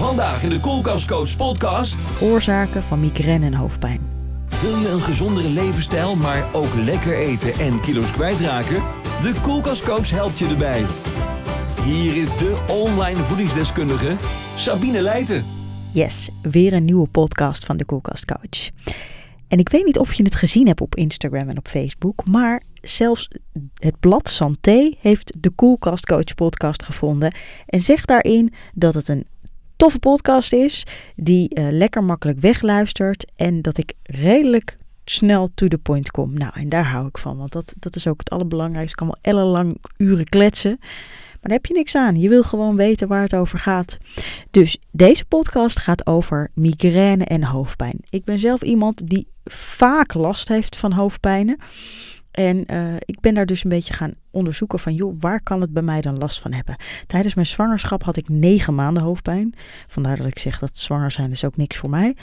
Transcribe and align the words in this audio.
Vandaag 0.00 0.42
in 0.42 0.50
de 0.50 0.60
Koelkastcoach 0.60 1.36
podcast. 1.36 1.98
Oorzaken 2.20 2.82
van 2.82 3.00
migraine 3.00 3.46
en 3.46 3.54
hoofdpijn. 3.54 4.00
Wil 4.60 4.78
je 4.78 4.88
een 4.88 5.00
gezondere 5.00 5.50
levensstijl, 5.50 6.16
maar 6.16 6.54
ook 6.54 6.74
lekker 6.74 7.18
eten 7.18 7.52
en 7.52 7.80
kilo's 7.80 8.12
kwijtraken? 8.12 8.82
De 9.22 9.34
Koelkastcoach 9.42 10.10
helpt 10.10 10.38
je 10.38 10.46
erbij. 10.46 10.84
Hier 11.82 12.16
is 12.16 12.28
de 12.28 12.64
online 12.68 13.18
voedingsdeskundige 13.18 14.16
Sabine 14.56 15.02
Leijten. 15.02 15.44
Yes, 15.92 16.28
weer 16.42 16.72
een 16.72 16.84
nieuwe 16.84 17.08
podcast 17.08 17.64
van 17.64 17.76
de 17.76 17.84
Koelkast 17.84 18.24
Coach. 18.24 18.70
En 19.48 19.58
ik 19.58 19.68
weet 19.68 19.84
niet 19.84 19.98
of 19.98 20.14
je 20.14 20.22
het 20.22 20.34
gezien 20.34 20.66
hebt 20.66 20.80
op 20.80 20.94
Instagram 20.94 21.48
en 21.48 21.58
op 21.58 21.68
Facebook, 21.68 22.26
maar 22.26 22.62
zelfs 22.80 23.30
het 23.74 24.00
blad 24.00 24.28
Santé 24.28 24.94
heeft 25.00 25.32
de 25.38 25.50
Koelkast 25.50 26.06
Coach 26.06 26.34
podcast 26.34 26.82
gevonden 26.82 27.34
en 27.66 27.80
zegt 27.80 28.08
daarin 28.08 28.52
dat 28.74 28.94
het 28.94 29.08
een 29.08 29.26
toffe 29.80 29.98
podcast 29.98 30.52
is 30.52 30.86
die 31.16 31.48
eh, 31.48 31.66
lekker 31.70 32.04
makkelijk 32.04 32.40
wegluistert 32.40 33.32
en 33.36 33.62
dat 33.62 33.78
ik 33.78 33.92
redelijk 34.02 34.76
snel 35.04 35.48
to 35.54 35.68
the 35.68 35.78
point 35.78 36.10
kom. 36.10 36.34
Nou, 36.34 36.52
en 36.54 36.68
daar 36.68 36.86
hou 36.86 37.06
ik 37.06 37.18
van, 37.18 37.36
want 37.36 37.52
dat, 37.52 37.74
dat 37.78 37.96
is 37.96 38.06
ook 38.06 38.18
het 38.18 38.30
allerbelangrijkste. 38.30 38.90
Ik 38.90 38.96
kan 38.96 39.06
wel 39.06 39.34
ellenlang 39.34 39.76
uren 39.96 40.24
kletsen, 40.24 40.76
maar 40.80 41.38
daar 41.40 41.52
heb 41.52 41.66
je 41.66 41.74
niks 41.74 41.94
aan. 41.94 42.20
Je 42.20 42.28
wil 42.28 42.42
gewoon 42.42 42.76
weten 42.76 43.08
waar 43.08 43.22
het 43.22 43.34
over 43.34 43.58
gaat. 43.58 43.98
Dus 44.50 44.78
deze 44.90 45.24
podcast 45.24 45.78
gaat 45.78 46.06
over 46.06 46.50
migraine 46.54 47.24
en 47.24 47.44
hoofdpijn. 47.44 47.98
Ik 48.10 48.24
ben 48.24 48.38
zelf 48.38 48.62
iemand 48.62 49.08
die 49.08 49.26
vaak 49.44 50.14
last 50.14 50.48
heeft 50.48 50.76
van 50.76 50.92
hoofdpijnen. 50.92 51.58
En 52.40 52.64
uh, 52.66 52.94
ik 52.98 53.20
ben 53.20 53.34
daar 53.34 53.46
dus 53.46 53.64
een 53.64 53.70
beetje 53.70 53.92
gaan 53.92 54.14
onderzoeken 54.30 54.78
van, 54.78 54.94
joh, 54.94 55.16
waar 55.20 55.42
kan 55.42 55.60
het 55.60 55.72
bij 55.72 55.82
mij 55.82 56.00
dan 56.00 56.18
last 56.18 56.40
van 56.40 56.52
hebben? 56.52 56.76
Tijdens 57.06 57.34
mijn 57.34 57.46
zwangerschap 57.46 58.02
had 58.02 58.16
ik 58.16 58.28
negen 58.28 58.74
maanden 58.74 59.02
hoofdpijn. 59.02 59.54
Vandaar 59.86 60.16
dat 60.16 60.26
ik 60.26 60.38
zeg 60.38 60.58
dat 60.58 60.78
zwanger 60.78 61.10
zijn 61.10 61.30
is 61.30 61.44
ook 61.44 61.56
niks 61.56 61.76
voor 61.76 61.90
mij. 61.90 62.16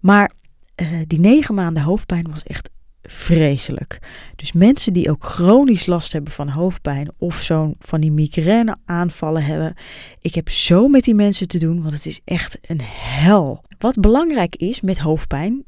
Maar 0.00 0.30
uh, 0.76 0.88
die 1.06 1.20
negen 1.20 1.54
maanden 1.54 1.82
hoofdpijn 1.82 2.30
was 2.30 2.42
echt 2.42 2.70
vreselijk. 3.02 3.98
Dus 4.36 4.52
mensen 4.52 4.92
die 4.92 5.10
ook 5.10 5.24
chronisch 5.24 5.86
last 5.86 6.12
hebben 6.12 6.32
van 6.32 6.48
hoofdpijn 6.48 7.10
of 7.18 7.40
zo'n 7.40 7.74
van 7.78 8.00
die 8.00 8.12
migraine 8.12 8.76
aanvallen 8.84 9.44
hebben. 9.44 9.74
Ik 10.20 10.34
heb 10.34 10.48
zo 10.48 10.88
met 10.88 11.04
die 11.04 11.14
mensen 11.14 11.48
te 11.48 11.58
doen, 11.58 11.82
want 11.82 11.94
het 11.94 12.06
is 12.06 12.20
echt 12.24 12.58
een 12.62 12.80
hel. 12.82 13.64
Wat 13.78 14.00
belangrijk 14.00 14.56
is 14.56 14.80
met 14.80 14.98
hoofdpijn, 14.98 15.64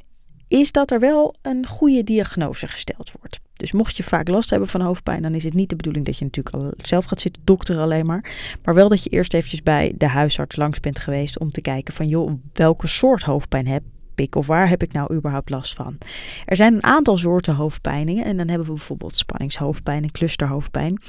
is 0.48 0.72
dat 0.72 0.90
er 0.90 1.00
wel 1.00 1.34
een 1.42 1.66
goede 1.66 2.04
diagnose 2.04 2.66
gesteld 2.66 3.12
wordt. 3.20 3.40
Dus 3.62 3.72
mocht 3.72 3.96
je 3.96 4.02
vaak 4.02 4.28
last 4.28 4.50
hebben 4.50 4.68
van 4.68 4.80
hoofdpijn, 4.80 5.22
dan 5.22 5.34
is 5.34 5.44
het 5.44 5.54
niet 5.54 5.68
de 5.68 5.76
bedoeling 5.76 6.04
dat 6.04 6.18
je 6.18 6.24
natuurlijk 6.24 6.56
al 6.56 6.72
zelf 6.76 7.04
gaat 7.04 7.20
zitten 7.20 7.42
dokter 7.44 7.78
alleen 7.78 8.06
maar. 8.06 8.30
Maar 8.64 8.74
wel 8.74 8.88
dat 8.88 9.04
je 9.04 9.10
eerst 9.10 9.34
eventjes 9.34 9.62
bij 9.62 9.92
de 9.96 10.06
huisarts 10.06 10.56
langs 10.56 10.80
bent 10.80 10.98
geweest 10.98 11.38
om 11.38 11.50
te 11.50 11.60
kijken 11.60 11.94
van 11.94 12.08
joh, 12.08 12.32
welke 12.52 12.86
soort 12.86 13.22
hoofdpijn 13.22 13.66
heb 13.66 13.82
ik 14.14 14.34
of 14.34 14.46
waar 14.46 14.68
heb 14.68 14.82
ik 14.82 14.92
nou 14.92 15.14
überhaupt 15.14 15.50
last 15.50 15.74
van? 15.74 15.98
Er 16.44 16.56
zijn 16.56 16.74
een 16.74 16.84
aantal 16.84 17.16
soorten 17.16 17.54
hoofdpijningen 17.54 18.24
en 18.24 18.36
dan 18.36 18.48
hebben 18.48 18.66
we 18.66 18.72
bijvoorbeeld 18.72 19.16
spanningshoofdpijn 19.16 20.02
en 20.02 20.10
clusterhoofdpijn. 20.10 21.02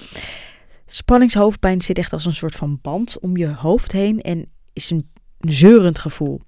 Spanningshoofdpijn 0.86 1.82
zit 1.82 1.98
echt 1.98 2.14
als 2.14 2.26
een 2.26 2.34
soort 2.34 2.56
van 2.56 2.80
band 2.82 3.20
om 3.20 3.38
je 3.38 3.48
hoofd 3.48 3.92
heen 3.92 4.22
en 4.22 4.46
is 4.74 4.90
een 4.90 5.10
zeurend 5.40 6.00
gevoel. 6.00 6.42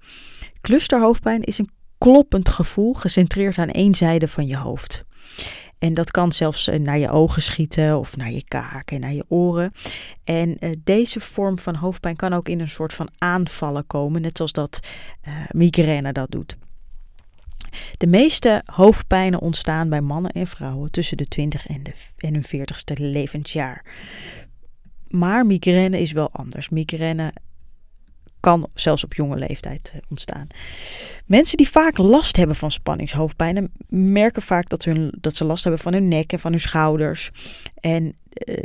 Clusterhoofdpijn 0.60 1.42
is 1.42 1.58
een 1.58 1.70
kloppend 1.98 2.48
gevoel 2.48 2.92
gecentreerd 2.92 3.58
aan 3.58 3.70
één 3.70 3.94
zijde 3.94 4.28
van 4.28 4.46
je 4.46 4.56
hoofd. 4.56 5.04
En 5.86 5.94
dat 5.94 6.10
kan 6.10 6.32
zelfs 6.32 6.68
eh, 6.68 6.78
naar 6.78 6.98
je 6.98 7.10
ogen 7.10 7.42
schieten 7.42 7.98
of 7.98 8.16
naar 8.16 8.30
je 8.30 8.44
kaak 8.44 8.90
en 8.90 9.00
naar 9.00 9.12
je 9.12 9.24
oren. 9.28 9.72
En 10.24 10.56
uh, 10.60 10.70
deze 10.84 11.20
vorm 11.20 11.58
van 11.58 11.74
hoofdpijn 11.74 12.16
kan 12.16 12.32
ook 12.32 12.48
in 12.48 12.60
een 12.60 12.68
soort 12.68 12.94
van 12.94 13.08
aanvallen 13.18 13.86
komen, 13.86 14.22
net 14.22 14.36
zoals 14.36 14.52
dat 14.52 14.80
uh, 15.28 15.34
migraine 15.50 16.12
dat 16.12 16.30
doet. 16.30 16.56
De 17.96 18.06
meeste 18.06 18.62
hoofdpijnen 18.64 19.40
ontstaan 19.40 19.88
bij 19.88 20.00
mannen 20.00 20.30
en 20.30 20.46
vrouwen 20.46 20.90
tussen 20.90 21.16
de 21.16 21.26
20 21.26 21.66
en, 21.66 21.82
de, 21.82 21.92
en 22.16 22.34
hun 22.34 22.46
40ste 22.46 23.00
levensjaar. 23.00 23.84
Maar 25.08 25.46
migraine 25.46 26.00
is 26.00 26.12
wel 26.12 26.30
anders. 26.32 26.68
Migraine 26.68 27.32
kan 28.46 28.68
zelfs 28.74 29.04
op 29.04 29.14
jonge 29.14 29.36
leeftijd 29.36 29.92
ontstaan. 30.08 30.46
Mensen 31.24 31.56
die 31.56 31.68
vaak 31.68 31.98
last 31.98 32.36
hebben 32.36 32.56
van 32.56 32.72
spanningshoofdpijn 32.72 33.72
merken 33.88 34.42
vaak 34.42 34.68
dat, 34.68 34.84
hun, 34.84 35.12
dat 35.20 35.36
ze 35.36 35.44
last 35.44 35.62
hebben 35.62 35.82
van 35.82 35.92
hun 35.92 36.08
nek 36.08 36.32
en 36.32 36.38
van 36.38 36.50
hun 36.50 36.60
schouders. 36.60 37.30
En 37.74 38.04
uh, 38.48 38.56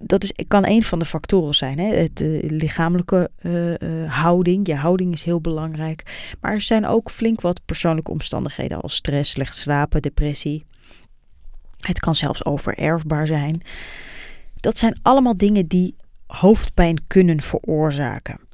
dat 0.00 0.22
is, 0.22 0.32
kan 0.48 0.66
een 0.66 0.82
van 0.82 0.98
de 0.98 1.04
factoren 1.04 1.54
zijn. 1.54 1.78
Hè? 1.78 1.94
Het, 1.94 2.16
de 2.16 2.44
lichamelijke 2.46 3.30
houding. 4.08 4.66
Je 4.66 4.74
houding 4.74 5.14
is 5.14 5.22
heel 5.22 5.40
belangrijk. 5.40 6.34
Maar 6.40 6.52
er 6.52 6.60
zijn 6.60 6.86
ook 6.86 7.10
flink 7.10 7.40
wat 7.40 7.60
persoonlijke 7.64 8.10
omstandigheden 8.10 8.80
als 8.80 8.94
stress, 8.94 9.30
slecht 9.30 9.56
slapen, 9.56 10.02
depressie. 10.02 10.64
Het 11.80 12.00
kan 12.00 12.14
zelfs 12.14 12.44
overerfbaar 12.44 13.26
zijn. 13.26 13.62
Dat 14.60 14.78
zijn 14.78 14.98
allemaal 15.02 15.36
dingen 15.36 15.66
die 15.66 15.94
hoofdpijn 16.26 17.06
kunnen 17.06 17.40
veroorzaken. 17.40 18.45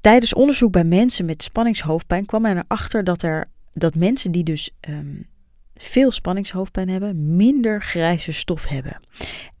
Tijdens 0.00 0.34
onderzoek 0.34 0.72
bij 0.72 0.84
mensen 0.84 1.24
met 1.24 1.42
spanningshoofdpijn 1.42 2.26
kwam 2.26 2.42
men 2.42 2.56
erachter 2.56 3.04
dat, 3.04 3.22
er, 3.22 3.50
dat 3.72 3.94
mensen 3.94 4.32
die 4.32 4.44
dus 4.44 4.70
um, 4.88 5.26
veel 5.74 6.10
spanningshoofdpijn 6.10 6.88
hebben, 6.88 7.36
minder 7.36 7.82
grijze 7.82 8.32
stof 8.32 8.66
hebben. 8.66 9.00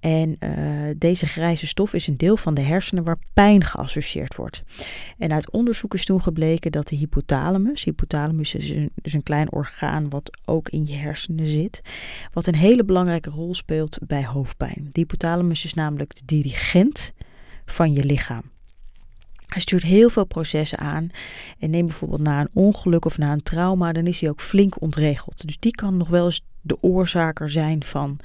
En 0.00 0.36
uh, 0.40 0.94
deze 0.96 1.26
grijze 1.26 1.66
stof 1.66 1.94
is 1.94 2.06
een 2.06 2.16
deel 2.16 2.36
van 2.36 2.54
de 2.54 2.60
hersenen 2.60 3.04
waar 3.04 3.18
pijn 3.34 3.64
geassocieerd 3.64 4.36
wordt. 4.36 4.62
En 5.18 5.32
uit 5.32 5.50
onderzoek 5.50 5.94
is 5.94 6.04
toen 6.04 6.22
gebleken 6.22 6.72
dat 6.72 6.88
de 6.88 6.96
hypothalamus, 6.96 7.84
hypothalamus 7.84 8.54
is 8.54 8.70
een, 8.70 8.90
is 9.02 9.12
een 9.12 9.22
klein 9.22 9.52
orgaan 9.52 10.08
wat 10.08 10.38
ook 10.44 10.68
in 10.68 10.86
je 10.86 10.96
hersenen 10.96 11.46
zit, 11.46 11.80
wat 12.32 12.46
een 12.46 12.54
hele 12.54 12.84
belangrijke 12.84 13.30
rol 13.30 13.54
speelt 13.54 13.98
bij 14.06 14.24
hoofdpijn. 14.24 14.88
De 14.92 15.00
hypothalamus 15.00 15.64
is 15.64 15.74
namelijk 15.74 16.14
de 16.16 16.22
dirigent 16.24 17.12
van 17.64 17.92
je 17.92 18.04
lichaam. 18.04 18.42
Hij 19.50 19.60
stuurt 19.60 19.82
heel 19.82 20.10
veel 20.10 20.24
processen 20.24 20.78
aan. 20.78 21.10
En 21.58 21.70
neem 21.70 21.86
bijvoorbeeld 21.86 22.20
na 22.20 22.40
een 22.40 22.50
ongeluk 22.52 23.04
of 23.04 23.18
na 23.18 23.32
een 23.32 23.42
trauma, 23.42 23.92
dan 23.92 24.06
is 24.06 24.20
hij 24.20 24.30
ook 24.30 24.40
flink 24.40 24.80
ontregeld. 24.80 25.46
Dus 25.46 25.58
die 25.58 25.72
kan 25.72 25.96
nog 25.96 26.08
wel 26.08 26.24
eens 26.24 26.44
de 26.60 26.82
oorzaker 26.82 27.50
zijn 27.50 27.84
van 27.84 28.18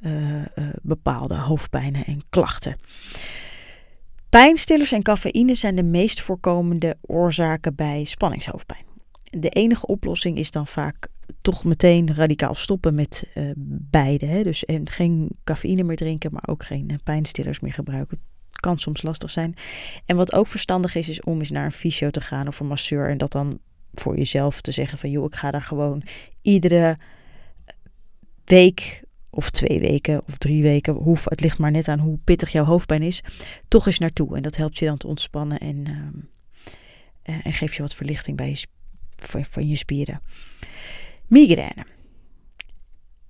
uh, 0.00 0.12
uh, 0.34 0.44
bepaalde 0.82 1.34
hoofdpijnen 1.34 2.04
en 2.04 2.22
klachten. 2.30 2.76
Pijnstillers 4.28 4.92
en 4.92 5.02
cafeïne 5.02 5.54
zijn 5.54 5.76
de 5.76 5.82
meest 5.82 6.20
voorkomende 6.20 6.96
oorzaken 7.00 7.74
bij 7.74 8.04
spanningshoofdpijn. 8.04 8.84
De 9.22 9.48
enige 9.48 9.86
oplossing 9.86 10.38
is 10.38 10.50
dan 10.50 10.66
vaak 10.66 11.08
toch 11.40 11.64
meteen 11.64 12.14
radicaal 12.14 12.54
stoppen 12.54 12.94
met 12.94 13.26
uh, 13.34 13.50
beide. 13.90 14.26
Hè? 14.26 14.42
Dus 14.42 14.64
en 14.64 14.88
geen 14.90 15.28
cafeïne 15.44 15.82
meer 15.82 15.96
drinken, 15.96 16.32
maar 16.32 16.48
ook 16.48 16.64
geen 16.64 17.00
pijnstillers 17.04 17.60
meer 17.60 17.72
gebruiken 17.72 18.18
kan 18.60 18.78
soms 18.78 19.02
lastig 19.02 19.30
zijn. 19.30 19.54
En 20.06 20.16
wat 20.16 20.32
ook 20.32 20.46
verstandig 20.46 20.94
is, 20.94 21.08
is 21.08 21.20
om 21.20 21.38
eens 21.38 21.50
naar 21.50 21.64
een 21.64 21.72
fysio 21.72 22.10
te 22.10 22.20
gaan 22.20 22.48
of 22.48 22.60
een 22.60 22.66
masseur. 22.66 23.08
En 23.08 23.18
dat 23.18 23.32
dan 23.32 23.58
voor 23.94 24.16
jezelf 24.16 24.60
te 24.60 24.72
zeggen 24.72 24.98
van 24.98 25.10
joh, 25.10 25.24
ik 25.24 25.34
ga 25.34 25.50
daar 25.50 25.62
gewoon 25.62 26.02
iedere 26.42 26.98
week 28.44 29.02
of 29.30 29.50
twee 29.50 29.80
weken 29.80 30.22
of 30.26 30.38
drie 30.38 30.62
weken, 30.62 30.94
hoe, 30.94 31.16
het 31.24 31.40
ligt 31.40 31.58
maar 31.58 31.70
net 31.70 31.88
aan 31.88 31.98
hoe 31.98 32.18
pittig 32.24 32.52
jouw 32.52 32.64
hoofdpijn 32.64 33.02
is, 33.02 33.22
toch 33.68 33.86
eens 33.86 33.98
naartoe. 33.98 34.36
En 34.36 34.42
dat 34.42 34.56
helpt 34.56 34.78
je 34.78 34.84
dan 34.84 34.96
te 34.96 35.06
ontspannen 35.06 35.58
en, 35.58 35.86
uh, 37.24 37.46
en 37.46 37.52
geeft 37.52 37.74
je 37.74 37.82
wat 37.82 37.94
verlichting 37.94 38.36
bij 38.36 38.58
van 39.50 39.68
je 39.68 39.76
spieren. 39.76 40.22
Migraine. 41.26 41.86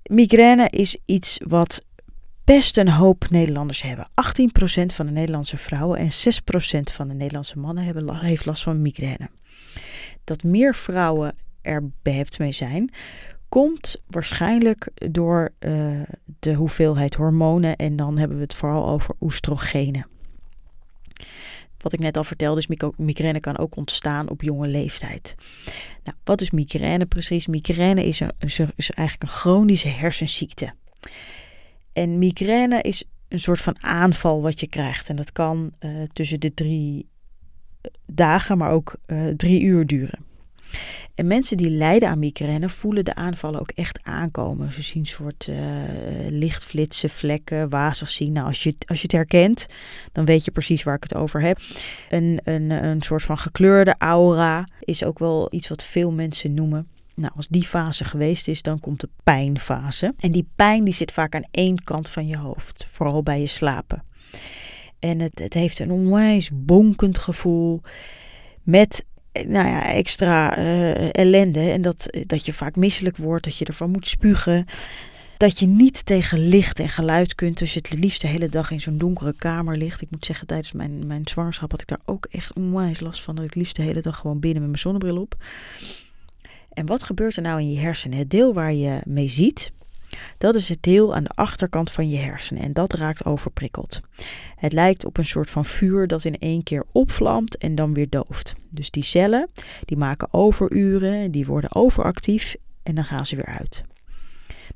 Migraine 0.03 0.69
is 0.69 0.99
iets 1.05 1.41
wat 1.47 1.85
best 2.57 2.77
een 2.77 2.89
hoop 2.89 3.31
Nederlanders 3.31 3.83
hebben. 3.83 4.09
18% 4.09 4.11
van 4.87 5.07
de 5.07 5.13
Nederlandse 5.13 5.57
vrouwen 5.57 5.99
en 5.99 6.11
6% 6.11 6.93
van 6.93 7.09
de 7.09 7.15
Nederlandse 7.15 7.59
mannen 7.59 7.85
hebben, 7.85 8.17
heeft 8.17 8.45
last 8.45 8.63
van 8.63 8.83
migraine. 8.83 9.31
Dat 10.25 10.43
meer 10.43 10.75
vrouwen 10.75 11.35
er 11.63 11.91
behept 12.03 12.39
mee 12.39 12.53
zijn, 12.53 12.91
komt 13.49 14.03
waarschijnlijk 14.07 14.89
door 14.95 15.53
uh, 15.61 16.01
de 16.39 16.55
hoeveelheid 16.55 17.15
hormonen 17.15 17.77
en 17.77 17.97
dan 17.97 18.19
hebben 18.19 18.37
we 18.37 18.43
het 18.43 18.55
vooral 18.55 18.89
over 18.89 19.15
oestrogenen. 19.21 20.07
Wat 21.79 21.93
ik 21.93 22.01
net 22.01 22.17
al 22.17 22.25
vertelde, 22.25 22.61
is 22.61 22.93
migraine 22.97 23.41
kan 23.41 23.59
ook 23.59 23.77
ontstaan 23.77 24.29
op 24.29 24.43
jonge 24.43 24.69
leeftijd. 24.69 25.35
Nou, 26.05 26.17
wat 26.25 26.41
is 26.41 26.51
migraine 26.51 27.07
precies? 27.07 27.47
Migraine 27.47 28.05
is, 28.07 28.21
is 28.77 28.91
eigenlijk 28.91 29.23
een 29.23 29.39
chronische 29.39 29.89
hersenziekte. 29.89 30.75
En 31.93 32.19
migraine 32.19 32.81
is 32.81 33.05
een 33.29 33.41
soort 33.41 33.61
van 33.61 33.77
aanval 33.83 34.43
wat 34.43 34.61
je 34.61 34.67
krijgt. 34.67 35.09
En 35.09 35.17
dat 35.17 35.33
kan 35.33 35.73
uh, 35.81 36.03
tussen 36.13 36.41
de 36.41 36.55
drie 36.55 37.07
eh, 37.81 37.91
dagen, 38.07 38.59
maar 38.59 38.71
ook 38.71 38.95
uh, 39.07 39.29
drie 39.29 39.61
uur 39.61 39.87
duren. 39.87 40.31
En 41.15 41.27
mensen 41.27 41.57
die 41.57 41.71
lijden 41.71 42.09
aan 42.09 42.19
migraine 42.19 42.69
voelen 42.69 43.05
de 43.05 43.15
aanvallen 43.15 43.61
ook 43.61 43.71
echt 43.71 43.99
aankomen. 44.03 44.73
Ze 44.73 44.83
zien 44.83 45.07
soort 45.07 45.47
uh, 45.51 45.57
lichtflitsen, 46.29 47.11
vlekken, 47.11 47.69
wazig 47.69 48.11
zien. 48.11 48.33
Nou, 48.33 48.47
als 48.47 48.63
je, 48.63 48.75
als 48.87 48.99
je 48.99 49.03
het 49.03 49.13
herkent, 49.13 49.67
dan 50.13 50.25
weet 50.25 50.45
je 50.45 50.51
precies 50.51 50.83
waar 50.83 50.95
ik 50.95 51.03
het 51.03 51.15
over 51.15 51.41
heb. 51.41 51.61
Een, 52.11 52.41
een, 52.45 52.71
een 52.71 53.03
soort 53.03 53.23
van 53.23 53.39
gekleurde 53.39 53.95
aura 53.99 54.69
is 54.81 55.05
ook 55.05 55.19
wel 55.19 55.49
iets 55.51 55.69
wat 55.69 55.83
veel 55.83 56.11
mensen 56.11 56.55
noemen. 56.55 56.89
Nou, 57.15 57.33
als 57.37 57.49
die 57.49 57.63
fase 57.63 58.05
geweest 58.05 58.49
is, 58.49 58.63
dan 58.63 58.81
komt 58.81 59.01
de 59.01 59.09
pijnfase. 59.25 60.15
En 60.19 60.33
die 60.33 60.49
pijn 60.57 60.85
die 60.85 60.95
zit 60.95 61.13
vaak 61.13 61.35
aan 61.35 61.49
één 61.51 61.85
kant 61.85 62.09
van 62.09 62.27
je 62.27 62.37
hoofd, 62.37 62.87
vooral 62.91 63.23
bij 63.23 63.41
je 63.41 63.47
slapen. 63.47 64.05
En 64.99 65.21
het, 65.21 65.39
het 65.39 65.55
heeft 65.55 65.79
een 65.79 65.91
onwijs 65.91 66.51
bonkend 66.53 67.19
gevoel 67.19 67.81
met 68.63 69.05
nou 69.33 69.69
ja, 69.69 69.93
extra 69.93 70.59
uh, 70.59 71.15
ellende. 71.15 71.61
En 71.71 71.83
dat, 71.83 72.09
dat 72.27 72.47
je 72.47 72.53
vaak 72.53 72.77
misselijk 72.77 73.17
wordt, 73.17 73.45
dat 73.45 73.57
je 73.57 73.65
ervan 73.65 73.91
moet 73.91 74.07
spugen. 74.07 74.67
Dat 75.37 75.59
je 75.59 75.67
niet 75.67 76.07
tegen 76.07 76.49
licht 76.49 76.81
en 76.81 76.89
geluid 76.89 77.35
kunt. 77.35 77.59
Dus 77.59 77.75
het 77.75 77.93
liefst 77.93 78.21
de 78.21 78.27
hele 78.27 78.49
dag 78.49 78.71
in 78.71 78.81
zo'n 78.81 78.99
donkere 78.99 79.35
kamer 79.39 79.77
ligt. 79.77 80.01
Ik 80.01 80.11
moet 80.11 80.25
zeggen, 80.25 80.47
tijdens 80.47 80.73
mijn, 80.73 81.07
mijn 81.07 81.23
zwangerschap 81.25 81.71
had 81.71 81.81
ik 81.81 81.89
daar 81.89 82.01
ook 82.05 82.27
echt 82.31 82.53
onwijs 82.53 83.01
last 83.01 83.23
van. 83.23 83.35
Dat 83.35 83.45
ik 83.45 83.51
het 83.51 83.59
liefst 83.59 83.77
de 83.77 83.83
hele 83.83 84.03
dag 84.03 84.17
gewoon 84.17 84.41
binnen 84.41 84.61
met 84.61 84.71
mijn 84.71 84.83
zonnebril 84.83 85.21
op. 85.21 85.37
En 86.73 86.87
wat 86.87 87.03
gebeurt 87.03 87.37
er 87.37 87.43
nou 87.43 87.61
in 87.61 87.73
je 87.73 87.79
hersenen? 87.79 88.19
Het 88.19 88.31
deel 88.31 88.55
waar 88.55 88.73
je 88.73 89.01
mee 89.05 89.29
ziet, 89.29 89.73
dat 90.39 90.55
is 90.55 90.69
het 90.69 90.83
deel 90.83 91.15
aan 91.15 91.25
de 91.25 91.31
achterkant 91.35 91.91
van 91.91 92.09
je 92.09 92.19
hersenen 92.19 92.63
en 92.63 92.73
dat 92.73 92.93
raakt 92.93 93.25
overprikkeld. 93.25 94.01
Het 94.57 94.73
lijkt 94.73 95.05
op 95.05 95.19
een 95.19 95.25
soort 95.25 95.51
van 95.51 95.65
vuur 95.65 96.07
dat 96.07 96.25
in 96.25 96.39
één 96.39 96.63
keer 96.63 96.85
opvlamt 96.93 97.57
en 97.57 97.75
dan 97.75 97.95
weer 97.95 98.09
dooft. 98.09 98.55
Dus 98.71 98.91
die 98.91 99.05
cellen 99.05 99.49
die 99.85 99.97
maken 99.97 100.33
overuren, 100.33 101.31
die 101.31 101.47
worden 101.47 101.75
overactief 101.75 102.57
en 102.83 102.95
dan 102.95 103.05
gaan 103.05 103.27
ze 103.27 103.37
weer 103.37 103.59
uit. 103.59 103.85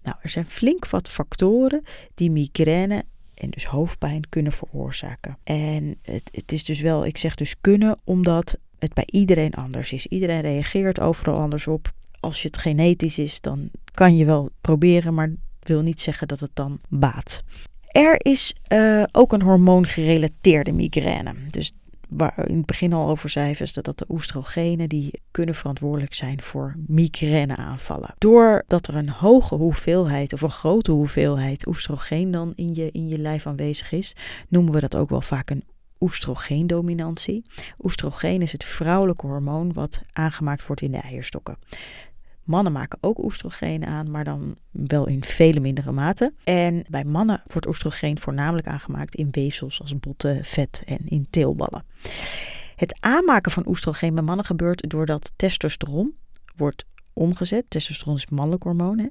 Nou, 0.02 0.16
er 0.22 0.28
zijn 0.28 0.46
flink 0.46 0.88
wat 0.88 1.08
factoren 1.08 1.82
die 2.14 2.30
migraine 2.30 3.04
en 3.34 3.50
dus 3.50 3.66
hoofdpijn 3.66 4.28
kunnen 4.28 4.52
veroorzaken. 4.52 5.38
En 5.44 5.96
het, 6.02 6.28
het 6.32 6.52
is 6.52 6.64
dus 6.64 6.80
wel, 6.80 7.06
ik 7.06 7.16
zeg 7.16 7.34
dus 7.34 7.54
kunnen, 7.60 7.98
omdat 8.04 8.58
het 8.78 8.94
bij 8.94 9.06
iedereen 9.06 9.54
anders 9.54 9.92
is. 9.92 10.06
Iedereen 10.06 10.40
reageert 10.40 11.00
overal 11.00 11.40
anders 11.40 11.66
op. 11.66 11.92
Als 12.20 12.42
het 12.42 12.58
genetisch 12.58 13.18
is, 13.18 13.40
dan 13.40 13.70
kan 13.94 14.16
je 14.16 14.24
wel 14.24 14.50
proberen, 14.60 15.14
maar 15.14 15.32
wil 15.62 15.82
niet 15.82 16.00
zeggen 16.00 16.28
dat 16.28 16.40
het 16.40 16.50
dan 16.54 16.80
baat. 16.88 17.42
Er 17.86 18.16
is 18.18 18.54
uh, 18.72 19.02
ook 19.12 19.32
een 19.32 19.42
hormoongerelateerde 19.42 20.72
migraine. 20.72 21.34
Dus 21.50 21.72
waar 22.08 22.48
in 22.48 22.56
het 22.56 22.66
begin 22.66 22.92
al 22.92 23.08
over 23.08 23.28
zei, 23.28 23.54
is 23.58 23.72
dat, 23.72 23.84
dat 23.84 23.98
de 23.98 24.04
oestrogenen 24.08 24.88
die 24.88 25.20
kunnen 25.30 25.54
verantwoordelijk 25.54 26.14
zijn 26.14 26.42
voor 26.42 26.74
migraineaanvallen. 26.86 28.14
Doordat 28.18 28.88
er 28.88 28.94
een 28.94 29.08
hoge 29.08 29.54
hoeveelheid 29.54 30.32
of 30.32 30.42
een 30.42 30.50
grote 30.50 30.92
hoeveelheid 30.92 31.66
oestrogeen 31.66 32.30
dan 32.30 32.52
in 32.54 32.74
je, 32.74 32.90
in 32.92 33.08
je 33.08 33.18
lijf 33.18 33.46
aanwezig 33.46 33.92
is, 33.92 34.16
noemen 34.48 34.72
we 34.72 34.80
dat 34.80 34.96
ook 34.96 35.08
wel 35.10 35.20
vaak 35.20 35.50
een 35.50 35.64
oestrogeendominantie. 36.00 37.44
Oestrogeen 37.78 38.42
is 38.42 38.52
het 38.52 38.64
vrouwelijke 38.64 39.26
hormoon 39.26 39.72
wat 39.72 40.02
aangemaakt 40.12 40.66
wordt 40.66 40.82
in 40.82 40.90
de 40.90 40.98
eierstokken. 40.98 41.58
Mannen 42.44 42.72
maken 42.72 42.98
ook 43.00 43.24
oestrogeen 43.24 43.84
aan, 43.86 44.10
maar 44.10 44.24
dan 44.24 44.56
wel 44.70 45.06
in 45.06 45.24
vele 45.24 45.60
mindere 45.60 45.92
mate. 45.92 46.32
En 46.44 46.84
bij 46.88 47.04
mannen 47.04 47.42
wordt 47.46 47.66
oestrogeen 47.66 48.20
voornamelijk 48.20 48.66
aangemaakt 48.66 49.14
in 49.14 49.28
weefsels 49.30 49.80
als 49.80 49.98
botten, 49.98 50.44
vet 50.44 50.82
en 50.84 51.08
in 51.08 51.26
teelballen. 51.30 51.84
Het 52.76 52.96
aanmaken 53.00 53.52
van 53.52 53.68
oestrogeen 53.68 54.14
bij 54.14 54.22
mannen 54.22 54.44
gebeurt 54.44 54.90
doordat 54.90 55.32
testosteron 55.36 56.14
wordt 56.56 56.84
omgezet. 57.16 57.64
Testosteron 57.68 58.16
is 58.16 58.26
mannelijk 58.26 58.62
hormoon. 58.62 58.98
Hè, 58.98 59.06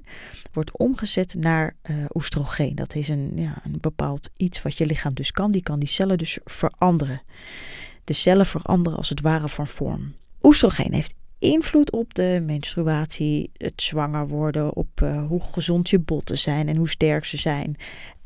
wordt 0.52 0.78
omgezet 0.78 1.34
naar 1.34 1.76
uh, 1.90 2.04
oestrogeen. 2.14 2.74
Dat 2.74 2.94
is 2.94 3.08
een, 3.08 3.32
ja, 3.34 3.60
een 3.64 3.78
bepaald 3.80 4.30
iets 4.36 4.62
wat 4.62 4.78
je 4.78 4.86
lichaam 4.86 5.14
dus 5.14 5.32
kan. 5.32 5.50
Die 5.50 5.62
kan 5.62 5.78
die 5.78 5.88
cellen 5.88 6.18
dus 6.18 6.38
veranderen. 6.44 7.22
De 8.04 8.12
cellen 8.12 8.46
veranderen 8.46 8.98
als 8.98 9.08
het 9.08 9.20
ware 9.20 9.48
van 9.48 9.68
vorm. 9.68 10.14
Oestrogeen 10.42 10.92
heeft 10.92 11.14
invloed 11.38 11.92
op 11.92 12.14
de 12.14 12.42
menstruatie, 12.46 13.50
het 13.52 13.82
zwanger 13.82 14.28
worden, 14.28 14.74
op 14.74 15.00
uh, 15.02 15.26
hoe 15.26 15.40
gezond 15.40 15.90
je 15.90 15.98
botten 15.98 16.38
zijn 16.38 16.68
en 16.68 16.76
hoe 16.76 16.88
sterk 16.88 17.24
ze 17.24 17.36
zijn, 17.36 17.76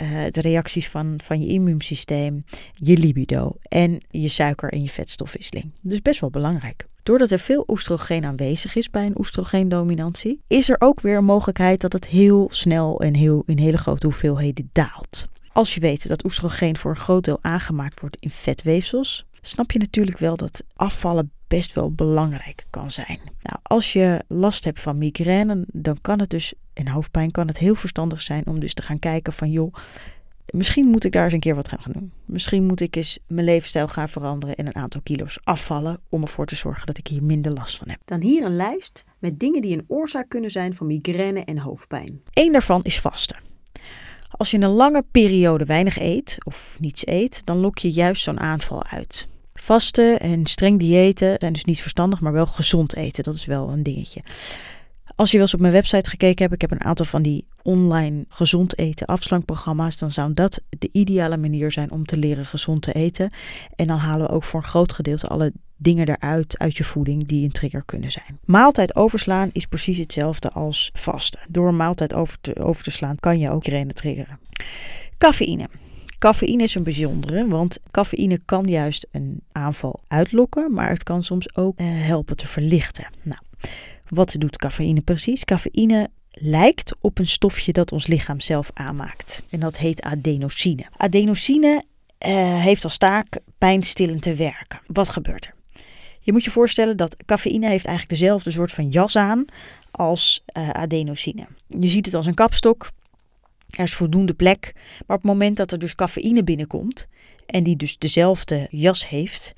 uh, 0.03 0.26
de 0.31 0.41
reacties 0.41 0.88
van, 0.88 1.21
van 1.25 1.41
je 1.41 1.47
immuunsysteem, 1.47 2.44
je 2.75 2.97
libido 2.97 3.56
en 3.62 4.00
je 4.11 4.29
suiker- 4.29 4.73
en 4.73 4.83
je 4.83 4.91
vetstofwisseling. 4.91 5.73
Dus 5.81 6.03
best 6.03 6.21
wel 6.21 6.31
belangrijk. 6.31 6.88
Doordat 7.02 7.31
er 7.31 7.38
veel 7.38 7.64
oestrogeen 7.67 8.25
aanwezig 8.25 8.75
is 8.75 8.91
bij 8.91 9.06
een 9.06 9.19
oestrogeendominantie, 9.19 10.41
is 10.47 10.69
er 10.70 10.76
ook 10.79 11.00
weer 11.00 11.17
een 11.17 11.25
mogelijkheid 11.25 11.81
dat 11.81 11.93
het 11.93 12.06
heel 12.06 12.49
snel 12.50 13.00
en 13.00 13.14
heel, 13.14 13.43
in 13.47 13.58
hele 13.58 13.79
grote 13.79 14.06
hoeveelheden 14.06 14.70
daalt. 14.73 15.26
Als 15.52 15.75
je 15.75 15.81
weet 15.81 16.08
dat 16.08 16.25
oestrogeen 16.25 16.76
voor 16.76 16.91
een 16.91 16.97
groot 16.97 17.25
deel 17.25 17.38
aangemaakt 17.41 18.00
wordt 18.00 18.17
in 18.20 18.31
vetweefsels, 18.31 19.26
snap 19.41 19.73
je 19.73 19.79
natuurlijk 19.79 20.19
wel 20.19 20.37
dat 20.37 20.64
afvallen 20.76 21.31
best 21.49 21.75
wel 21.75 21.93
belangrijk 21.93 22.67
kan 22.70 22.91
zijn. 22.91 23.19
Nou, 23.43 23.58
als 23.62 23.93
je 23.93 24.25
last 24.29 24.64
hebt 24.64 24.81
van 24.81 24.99
migraine, 24.99 25.64
dan 25.67 25.99
kan 26.00 26.20
het 26.20 26.31
dus, 26.31 26.55
en 26.73 26.88
hoofdpijn, 26.88 27.31
kan 27.31 27.47
het 27.47 27.58
heel 27.58 27.75
verstandig 27.75 28.20
zijn 28.20 28.47
om 28.47 28.61
dus 28.61 28.75
te 28.75 28.82
gaan 28.82 28.99
kijken 28.99 29.32
van 29.32 29.50
joh, 29.50 29.75
misschien 30.50 30.87
moet 30.87 31.05
ik 31.05 31.12
daar 31.12 31.25
eens 31.25 31.32
een 31.32 31.41
keer 31.41 31.55
wat 31.55 31.69
gaan 31.69 31.93
doen. 31.93 32.12
Misschien 32.25 32.67
moet 32.67 32.81
ik 32.81 32.97
eens 32.97 33.19
mijn 33.26 33.47
levensstijl 33.47 33.88
gaan 33.88 34.08
veranderen 34.08 34.56
en 34.56 34.67
een 34.67 34.76
aantal 34.76 35.00
kilo's 35.00 35.38
afvallen 35.44 36.00
om 36.08 36.23
ervoor 36.23 36.47
te 36.47 36.56
zorgen 36.56 36.87
dat 36.87 36.99
ik 36.99 37.06
hier 37.06 37.23
minder 37.23 37.52
last 37.52 37.76
van 37.76 37.88
heb. 37.88 38.00
Dan 38.05 38.20
hier 38.20 38.44
een 38.44 38.56
lijst 38.56 39.05
met 39.19 39.41
dingen 39.41 39.62
die 39.62 39.76
een 39.76 39.85
oorzaak 39.88 40.29
kunnen 40.29 40.50
zijn 40.50 40.75
van 40.75 40.87
migraine 40.87 41.44
en 41.44 41.58
hoofdpijn. 41.58 42.20
Eén 42.31 42.52
daarvan 42.52 42.82
is 42.82 43.00
vasten. 43.00 43.37
Als 44.31 44.50
je 44.50 44.58
een 44.58 44.70
lange 44.70 45.05
periode 45.11 45.64
weinig 45.64 45.99
eet 45.99 46.37
of 46.44 46.76
niets 46.81 47.06
eet, 47.06 47.43
dan 47.44 47.58
lok 47.58 47.79
je 47.79 47.91
juist 47.91 48.23
zo'n 48.23 48.41
aanval 48.41 48.85
uit. 48.85 49.29
Vasten 49.55 50.20
en 50.20 50.47
streng 50.47 50.79
diëten 50.79 51.35
zijn 51.38 51.52
dus 51.52 51.64
niet 51.64 51.81
verstandig, 51.81 52.20
maar 52.20 52.32
wel 52.32 52.47
gezond 52.47 52.97
eten. 52.97 53.25
Dat 53.25 53.35
is 53.35 53.44
wel 53.44 53.69
een 53.70 53.82
dingetje. 53.82 54.23
Als 55.21 55.31
je 55.31 55.37
wel 55.37 55.45
eens 55.47 55.55
op 55.55 55.61
mijn 55.61 55.73
website 55.73 56.11
gekeken 56.11 56.43
hebt, 56.43 56.55
ik 56.55 56.61
heb 56.61 56.71
een 56.71 56.87
aantal 56.87 57.07
van 57.07 57.23
die 57.23 57.47
online 57.63 58.25
gezond 58.29 58.79
eten 58.79 59.07
afslankprogramma's, 59.07 59.99
dan 59.99 60.11
zou 60.11 60.35
dat 60.35 60.61
de 60.69 60.89
ideale 60.93 61.37
manier 61.37 61.73
zijn 61.73 61.91
om 61.91 62.05
te 62.05 62.17
leren 62.17 62.47
gezond 62.47 62.83
te 62.83 62.93
eten. 62.93 63.31
En 63.77 63.87
dan 63.87 63.99
halen 63.99 64.27
we 64.27 64.33
ook 64.33 64.45
voor 64.45 64.61
een 64.61 64.67
groot 64.67 64.93
gedeelte 64.93 65.27
alle 65.27 65.53
dingen 65.77 66.09
eruit 66.09 66.59
uit 66.59 66.77
je 66.77 66.85
voeding 66.85 67.27
die 67.27 67.45
een 67.45 67.53
trigger 67.53 67.83
kunnen 67.85 68.11
zijn. 68.11 68.39
Maaltijd 68.45 68.97
overslaan 68.97 69.51
is 69.53 69.67
precies 69.67 69.99
hetzelfde 69.99 70.51
als 70.51 70.91
vasten. 70.93 71.41
Door 71.49 71.69
een 71.69 71.77
maaltijd 71.77 72.15
over 72.15 72.39
te, 72.41 72.59
over 72.59 72.93
slaan 72.93 73.17
kan 73.21 73.39
je 73.39 73.51
ook 73.51 73.67
renen 73.67 73.95
triggeren. 73.95 74.39
Cafeïne. 75.19 75.69
Cafeïne 76.19 76.63
is 76.63 76.75
een 76.75 76.85
bijzondere, 76.85 77.49
want 77.49 77.79
cafeïne 77.91 78.39
kan 78.45 78.65
juist 78.65 79.07
een 79.11 79.41
aanval 79.53 80.01
uitlokken, 80.09 80.73
maar 80.73 80.89
het 80.89 81.03
kan 81.03 81.23
soms 81.23 81.57
ook 81.57 81.79
eh, 81.79 81.87
helpen 81.89 82.37
te 82.37 82.47
verlichten. 82.47 83.07
Nou, 83.23 83.41
wat 84.14 84.35
doet 84.38 84.57
cafeïne 84.57 85.00
precies? 85.00 85.45
Cafeïne 85.45 86.09
lijkt 86.31 86.95
op 87.00 87.19
een 87.19 87.26
stofje 87.26 87.73
dat 87.73 87.93
ons 87.93 88.07
lichaam 88.07 88.40
zelf 88.40 88.71
aanmaakt. 88.75 89.43
En 89.50 89.61
dat 89.61 89.79
heet 89.79 90.02
adenosine. 90.02 90.85
Adenosine 90.97 91.83
uh, 92.26 92.62
heeft 92.62 92.85
als 92.85 92.99
taak 92.99 93.38
pijnstillend 93.59 94.23
te 94.23 94.35
werken. 94.35 94.81
Wat 94.87 95.09
gebeurt 95.09 95.45
er? 95.45 95.55
Je 96.21 96.33
moet 96.33 96.45
je 96.45 96.50
voorstellen 96.50 96.97
dat 96.97 97.17
cafeïne 97.26 97.69
heeft 97.69 97.85
eigenlijk 97.85 98.21
dezelfde 98.21 98.50
soort 98.50 98.73
van 98.73 98.88
jas 98.88 99.17
aan 99.17 99.45
als 99.90 100.45
uh, 100.57 100.71
adenosine. 100.71 101.47
Je 101.67 101.88
ziet 101.88 102.07
het 102.07 102.14
als 102.14 102.26
een 102.26 102.35
kapstok. 102.35 102.90
Er 103.71 103.85
is 103.85 103.95
voldoende 103.95 104.35
plek. 104.35 104.73
Maar 104.75 105.17
op 105.17 105.23
het 105.23 105.33
moment 105.33 105.57
dat 105.57 105.73
er 105.73 105.79
dus 105.79 105.95
cafeïne 105.95 106.45
binnenkomt 106.45 107.07
en 107.47 107.62
die 107.62 107.76
dus 107.76 107.99
dezelfde 107.99 108.67
jas 108.71 109.09
heeft, 109.09 109.55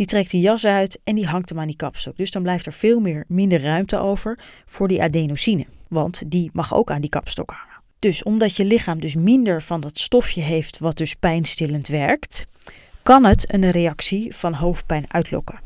die 0.00 0.08
trekt 0.08 0.30
die 0.30 0.40
jas 0.40 0.64
uit 0.64 0.98
en 1.04 1.14
die 1.14 1.26
hangt 1.26 1.48
hem 1.48 1.58
aan 1.58 1.66
die 1.66 1.76
kapstok. 1.76 2.16
Dus 2.16 2.30
dan 2.30 2.42
blijft 2.42 2.66
er 2.66 2.72
veel 2.72 3.00
meer, 3.00 3.24
minder 3.28 3.62
ruimte 3.62 3.98
over 3.98 4.38
voor 4.66 4.88
die 4.88 5.02
adenosine. 5.02 5.66
Want 5.88 6.22
die 6.26 6.50
mag 6.52 6.74
ook 6.74 6.90
aan 6.90 7.00
die 7.00 7.10
kapstok 7.10 7.50
hangen. 7.50 7.82
Dus 7.98 8.22
omdat 8.22 8.56
je 8.56 8.64
lichaam 8.64 9.00
dus 9.00 9.14
minder 9.14 9.62
van 9.62 9.80
dat 9.80 9.98
stofje 9.98 10.40
heeft 10.40 10.78
wat 10.78 10.96
dus 10.96 11.14
pijnstillend 11.14 11.88
werkt, 11.88 12.46
kan 13.02 13.24
het 13.24 13.52
een 13.52 13.70
reactie 13.70 14.36
van 14.36 14.54
hoofdpijn 14.54 15.04
uitlokken. 15.08 15.60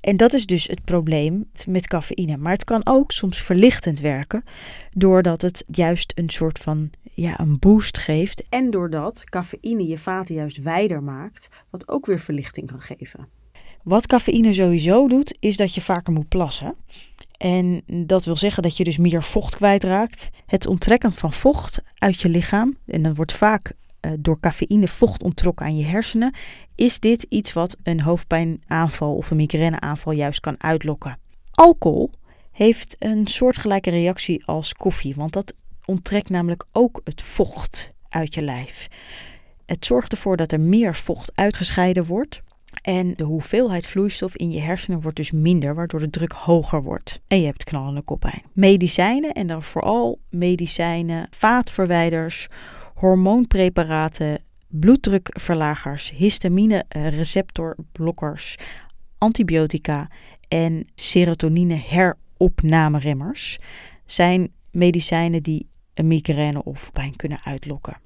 En 0.00 0.16
dat 0.16 0.32
is 0.32 0.46
dus 0.46 0.66
het 0.66 0.84
probleem 0.84 1.50
met 1.66 1.86
cafeïne. 1.86 2.36
Maar 2.36 2.52
het 2.52 2.64
kan 2.64 2.86
ook 2.86 3.12
soms 3.12 3.42
verlichtend 3.42 4.00
werken, 4.00 4.44
doordat 4.92 5.42
het 5.42 5.64
juist 5.66 6.12
een 6.14 6.30
soort 6.30 6.58
van 6.58 6.90
ja, 7.14 7.40
een 7.40 7.58
boost 7.58 7.98
geeft. 7.98 8.42
En 8.48 8.70
doordat 8.70 9.24
cafeïne 9.24 9.86
je 9.86 9.98
vaten 9.98 10.34
juist 10.34 10.62
wijder 10.62 11.02
maakt, 11.02 11.48
wat 11.70 11.88
ook 11.88 12.06
weer 12.06 12.20
verlichting 12.20 12.66
kan 12.66 12.80
geven. 12.80 13.39
Wat 13.82 14.06
cafeïne 14.06 14.52
sowieso 14.52 15.08
doet, 15.08 15.36
is 15.40 15.56
dat 15.56 15.74
je 15.74 15.80
vaker 15.80 16.12
moet 16.12 16.28
plassen. 16.28 16.74
En 17.38 17.82
dat 17.86 18.24
wil 18.24 18.36
zeggen 18.36 18.62
dat 18.62 18.76
je 18.76 18.84
dus 18.84 18.96
meer 18.96 19.22
vocht 19.22 19.56
kwijtraakt. 19.56 20.28
Het 20.46 20.66
onttrekken 20.66 21.12
van 21.12 21.32
vocht 21.32 21.82
uit 21.98 22.20
je 22.20 22.28
lichaam, 22.28 22.76
en 22.86 23.02
dan 23.02 23.14
wordt 23.14 23.32
vaak 23.32 23.72
uh, 24.00 24.12
door 24.18 24.40
cafeïne 24.40 24.88
vocht 24.88 25.22
onttrokken 25.22 25.66
aan 25.66 25.76
je 25.76 25.84
hersenen, 25.84 26.34
is 26.74 27.00
dit 27.00 27.26
iets 27.28 27.52
wat 27.52 27.76
een 27.82 28.00
hoofdpijnaanval 28.00 29.14
of 29.14 29.30
een 29.30 29.36
migraineaanval 29.36 30.12
juist 30.12 30.40
kan 30.40 30.62
uitlokken. 30.62 31.18
Alcohol 31.50 32.10
heeft 32.52 32.96
een 32.98 33.26
soortgelijke 33.26 33.90
reactie 33.90 34.44
als 34.44 34.72
koffie, 34.72 35.14
want 35.14 35.32
dat 35.32 35.54
onttrekt 35.84 36.30
namelijk 36.30 36.64
ook 36.72 37.00
het 37.04 37.22
vocht 37.22 37.92
uit 38.08 38.34
je 38.34 38.42
lijf. 38.42 38.88
Het 39.66 39.86
zorgt 39.86 40.12
ervoor 40.12 40.36
dat 40.36 40.52
er 40.52 40.60
meer 40.60 40.96
vocht 40.96 41.32
uitgescheiden 41.34 42.04
wordt. 42.04 42.42
En 42.82 43.14
de 43.14 43.24
hoeveelheid 43.24 43.86
vloeistof 43.86 44.36
in 44.36 44.50
je 44.50 44.60
hersenen 44.60 45.00
wordt 45.00 45.16
dus 45.16 45.30
minder, 45.30 45.74
waardoor 45.74 46.00
de 46.00 46.10
druk 46.10 46.32
hoger 46.32 46.82
wordt. 46.82 47.20
En 47.26 47.40
je 47.40 47.46
hebt 47.46 47.64
knallende 47.64 48.02
koppijn. 48.02 48.42
Medicijnen, 48.52 49.32
en 49.32 49.46
dan 49.46 49.62
vooral 49.62 50.18
medicijnen, 50.28 51.28
vaatverwijders, 51.30 52.48
hormoonpreparaten, 52.94 54.42
bloeddrukverlagers, 54.68 56.10
histamine 56.10 56.84
receptorblokkers, 56.88 58.56
antibiotica 59.18 60.08
en 60.48 60.86
serotonine 60.94 61.74
heropnameremmers 61.74 63.58
zijn 64.06 64.52
medicijnen 64.70 65.42
die 65.42 65.68
een 65.94 66.06
migraine 66.06 66.64
of 66.64 66.92
pijn 66.92 67.16
kunnen 67.16 67.40
uitlokken. 67.44 68.00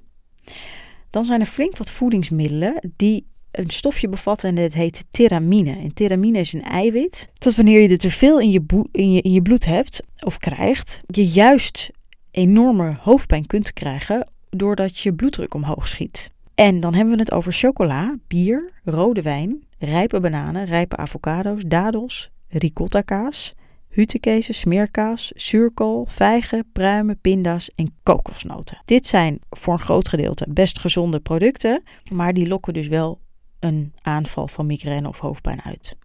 Dan 1.09 1.25
zijn 1.25 1.39
er 1.39 1.45
flink 1.45 1.77
wat 1.77 1.91
voedingsmiddelen 1.91 2.91
die 2.95 3.25
een 3.59 3.69
stofje 3.69 4.09
bevatten 4.09 4.49
en 4.49 4.63
het 4.63 4.73
heet 4.73 5.05
theramine. 5.11 5.77
En 5.77 5.93
theramine 5.93 6.39
is 6.39 6.53
een 6.53 6.63
eiwit 6.63 7.29
dat 7.37 7.55
wanneer 7.55 7.81
je 7.81 7.87
er 7.87 7.97
te 7.97 8.11
veel 8.11 8.39
in 8.39 8.51
je, 8.51 8.87
in, 8.91 9.11
je, 9.11 9.21
in 9.21 9.31
je 9.31 9.41
bloed 9.41 9.65
hebt 9.65 10.03
of 10.25 10.37
krijgt, 10.37 11.01
je 11.07 11.25
juist 11.25 11.91
enorme 12.31 12.95
hoofdpijn 12.99 13.47
kunt 13.47 13.73
krijgen 13.73 14.31
doordat 14.49 14.99
je 14.99 15.13
bloeddruk 15.13 15.53
omhoog 15.53 15.87
schiet. 15.87 16.31
En 16.55 16.79
dan 16.79 16.93
hebben 16.93 17.13
we 17.13 17.19
het 17.19 17.31
over 17.31 17.53
chocola, 17.53 18.15
bier, 18.27 18.71
rode 18.83 19.21
wijn, 19.21 19.63
rijpe 19.77 20.19
bananen, 20.19 20.65
rijpe 20.65 20.97
avocado's, 20.97 21.63
dadels, 21.67 22.29
ricotta 22.47 23.01
kaas, 23.01 23.53
hutekezen, 23.89 24.53
smeerkaas, 24.53 25.31
zuurkool, 25.35 26.05
vijgen, 26.09 26.65
pruimen, 26.73 27.19
pinda's 27.21 27.71
en 27.75 27.95
kokosnoten. 28.03 28.81
Dit 28.85 29.07
zijn 29.07 29.39
voor 29.49 29.73
een 29.73 29.79
groot 29.79 30.07
gedeelte 30.07 30.45
best 30.49 30.79
gezonde 30.79 31.19
producten, 31.19 31.83
maar 32.11 32.33
die 32.33 32.47
lokken 32.47 32.73
dus 32.73 32.87
wel 32.87 33.19
een 33.65 33.93
aanval 34.01 34.47
van 34.47 34.65
migraine 34.65 35.07
of 35.07 35.19
hoofdpijn 35.19 35.61
uit. 35.61 35.95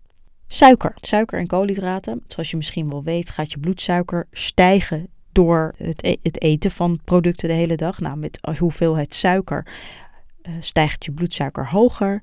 Suiker. 0.47 0.93
Suiker 0.97 1.38
en 1.38 1.47
koolhydraten. 1.47 2.23
Zoals 2.29 2.50
je 2.50 2.57
misschien 2.57 2.88
wel 2.88 3.02
weet, 3.02 3.31
gaat 3.31 3.52
je 3.52 3.59
bloedsuiker 3.59 4.26
stijgen 4.33 5.09
door 5.33 5.75
het, 5.76 6.05
e-, 6.05 6.17
het 6.23 6.43
eten 6.43 6.71
van 6.71 7.00
producten 7.05 7.49
de 7.49 7.55
hele 7.55 7.76
dag. 7.76 8.00
Nou, 8.00 8.17
met 8.17 8.38
hoeveelheid 8.59 9.14
suiker 9.14 9.67
uh, 10.43 10.55
stijgt 10.61 11.05
je 11.05 11.12
bloedsuiker 11.12 11.69
hoger 11.69 12.23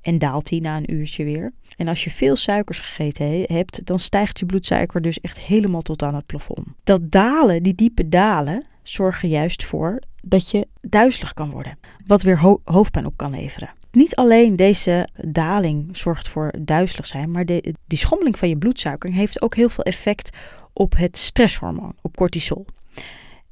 en 0.00 0.18
daalt 0.18 0.48
die 0.48 0.60
na 0.60 0.76
een 0.76 0.94
uurtje 0.94 1.24
weer. 1.24 1.52
En 1.76 1.88
als 1.88 2.04
je 2.04 2.10
veel 2.10 2.36
suikers 2.36 2.78
gegeten 2.78 3.42
hebt, 3.54 3.86
dan 3.86 3.98
stijgt 3.98 4.38
je 4.38 4.46
bloedsuiker 4.46 5.02
dus 5.02 5.20
echt 5.20 5.38
helemaal 5.38 5.82
tot 5.82 6.02
aan 6.02 6.14
het 6.14 6.26
plafond. 6.26 6.66
Dat 6.84 7.10
dalen, 7.10 7.62
die 7.62 7.74
diepe 7.74 8.08
dalen, 8.08 8.66
zorgen 8.82 9.28
juist 9.28 9.64
voor 9.64 9.98
dat 10.22 10.50
je 10.50 10.66
duizelig 10.80 11.34
kan 11.34 11.50
worden, 11.50 11.78
wat 12.06 12.22
weer 12.22 12.58
hoofdpijn 12.64 13.06
op 13.06 13.16
kan 13.16 13.30
leveren. 13.30 13.70
Niet 13.98 14.16
alleen 14.16 14.56
deze 14.56 15.08
daling 15.28 15.96
zorgt 15.96 16.28
voor 16.28 16.52
duizelig 16.60 17.06
zijn, 17.06 17.30
maar 17.30 17.44
de, 17.44 17.74
die 17.86 17.98
schommeling 17.98 18.38
van 18.38 18.48
je 18.48 18.56
bloedsuiker 18.56 19.12
heeft 19.12 19.42
ook 19.42 19.54
heel 19.54 19.68
veel 19.68 19.84
effect 19.84 20.30
op 20.72 20.96
het 20.96 21.16
stresshormoon, 21.16 21.94
op 22.02 22.16
cortisol. 22.16 22.66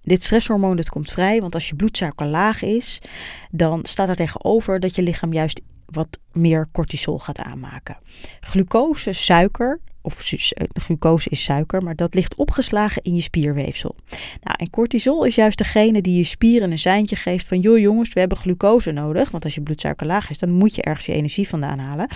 Dit 0.02 0.22
stresshormoon 0.22 0.76
dat 0.76 0.88
komt 0.88 1.10
vrij, 1.10 1.40
want 1.40 1.54
als 1.54 1.68
je 1.68 1.74
bloedsuiker 1.74 2.26
laag 2.26 2.62
is, 2.62 3.02
dan 3.50 3.80
staat 3.82 4.08
er 4.08 4.16
tegenover 4.16 4.80
dat 4.80 4.94
je 4.94 5.02
lichaam 5.02 5.32
juist 5.32 5.60
wat 5.86 6.18
meer 6.32 6.68
cortisol 6.72 7.18
gaat 7.18 7.38
aanmaken. 7.38 7.96
Glucose, 8.40 9.12
suiker, 9.12 9.80
of 10.02 10.32
eh, 10.32 10.66
glucose 10.72 11.30
is 11.30 11.44
suiker, 11.44 11.82
maar 11.82 11.96
dat 11.96 12.14
ligt 12.14 12.34
opgeslagen 12.34 13.02
in 13.02 13.14
je 13.14 13.20
spierweefsel. 13.20 13.94
Nou, 14.42 14.56
en 14.58 14.70
cortisol 14.70 15.24
is 15.24 15.34
juist 15.34 15.58
degene 15.58 16.02
die 16.02 16.16
je 16.16 16.24
spieren 16.24 16.70
een 16.70 16.78
seintje 16.78 17.16
geeft 17.16 17.46
van, 17.46 17.60
joh 17.60 17.78
jongens, 17.78 18.12
we 18.12 18.20
hebben 18.20 18.38
glucose 18.38 18.90
nodig, 18.90 19.30
want 19.30 19.44
als 19.44 19.54
je 19.54 19.60
bloedsuiker 19.60 20.06
laag 20.06 20.30
is, 20.30 20.38
dan 20.38 20.50
moet 20.50 20.74
je 20.74 20.82
ergens 20.82 21.06
je 21.06 21.12
energie 21.12 21.48
vandaan 21.48 21.78
halen, 21.78 22.08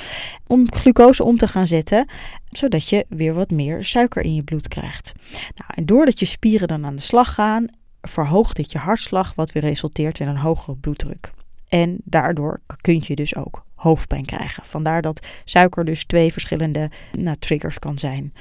om 0.47 0.73
glucose 0.73 1.25
om 1.25 1.37
te 1.37 1.49
gaan 1.49 1.67
zetten, 1.67 2.09
zodat 2.51 2.89
je 2.89 3.07
weer 3.09 3.35
wat 3.35 3.51
meer 3.51 3.85
suiker 3.85 4.23
in 4.23 4.35
je 4.35 4.43
bloed 4.43 4.69
krijgt. 4.69 5.13
Nou, 5.33 5.71
en 5.75 5.87
doordat 5.87 6.19
je 6.21 6.27
spieren 6.27 6.69
dan 6.69 6.85
aan 6.87 6.97
de 6.97 7.03
slag 7.03 7.35
gaan, 7.35 7.67
verhoogt 8.01 8.57
dit 8.57 8.73
je 8.73 8.79
hartslag, 8.79 9.35
wat 9.35 9.53
weer 9.53 9.63
resulteert 9.63 10.21
in 10.21 10.29
een 10.29 10.37
hogere 10.37 10.77
bloeddruk. 10.77 11.33
En 11.71 11.99
daardoor 12.05 12.61
kun 12.81 13.03
je 13.07 13.15
dus 13.15 13.37
ook 13.37 13.65
hoofdpijn 13.75 14.25
krijgen. 14.25 14.65
Vandaar 14.65 15.03
dat 15.03 15.27
suiker 15.45 15.85
dus 15.85 16.05
twee 16.05 16.33
verschillende 16.33 16.91
nou, 17.19 17.37
triggers 17.39 17.79
kan 17.79 17.99
zijn 17.99 18.33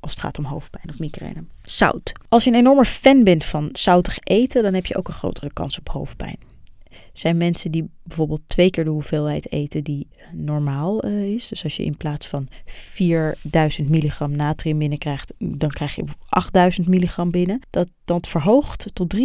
als 0.00 0.10
het 0.10 0.20
gaat 0.20 0.38
om 0.38 0.44
hoofdpijn 0.44 0.88
of 0.88 0.98
migraine. 0.98 1.44
Zout. 1.62 2.12
Als 2.28 2.44
je 2.44 2.50
een 2.50 2.56
enorme 2.56 2.84
fan 2.84 3.24
bent 3.24 3.44
van 3.44 3.68
zoutig 3.72 4.18
eten, 4.18 4.62
dan 4.62 4.74
heb 4.74 4.86
je 4.86 4.96
ook 4.96 5.08
een 5.08 5.14
grotere 5.14 5.52
kans 5.52 5.78
op 5.78 5.88
hoofdpijn. 5.88 6.38
Zijn 7.12 7.36
mensen 7.36 7.70
die 7.70 7.90
bijvoorbeeld 8.02 8.40
twee 8.46 8.70
keer 8.70 8.84
de 8.84 8.90
hoeveelheid 8.90 9.52
eten 9.52 9.84
die 9.84 10.08
normaal 10.32 11.06
uh, 11.06 11.34
is. 11.34 11.48
Dus 11.48 11.64
als 11.64 11.76
je 11.76 11.84
in 11.84 11.96
plaats 11.96 12.26
van 12.26 12.48
4000 12.66 13.88
milligram 13.88 14.36
natrium 14.36 14.78
binnenkrijgt, 14.78 15.32
dan 15.38 15.70
krijg 15.70 15.94
je 15.94 16.04
8000 16.28 16.88
milligram 16.88 17.30
binnen. 17.30 17.60
Dat, 17.70 17.88
dat 18.04 18.28
verhoogt 18.28 18.94
tot 18.94 19.16
33% 19.16 19.18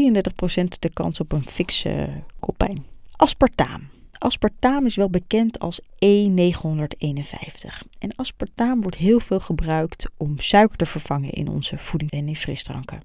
de 0.79 0.89
kans 0.93 1.19
op 1.19 1.31
een 1.31 1.45
fikse 1.45 2.09
koppijn. 2.39 2.94
Aspartaam. 3.17 3.87
Aspartaam 4.17 4.85
is 4.85 4.95
wel 4.95 5.09
bekend 5.09 5.59
als 5.59 5.81
E951. 5.81 5.87
En 7.99 8.15
aspartaam 8.15 8.81
wordt 8.81 8.97
heel 8.97 9.19
veel 9.19 9.39
gebruikt 9.39 10.09
om 10.17 10.39
suiker 10.39 10.77
te 10.77 10.85
vervangen 10.85 11.29
in 11.29 11.47
onze 11.47 11.77
voeding 11.77 12.11
en 12.11 12.27
in 12.27 12.35
frisdranken. 12.35 13.01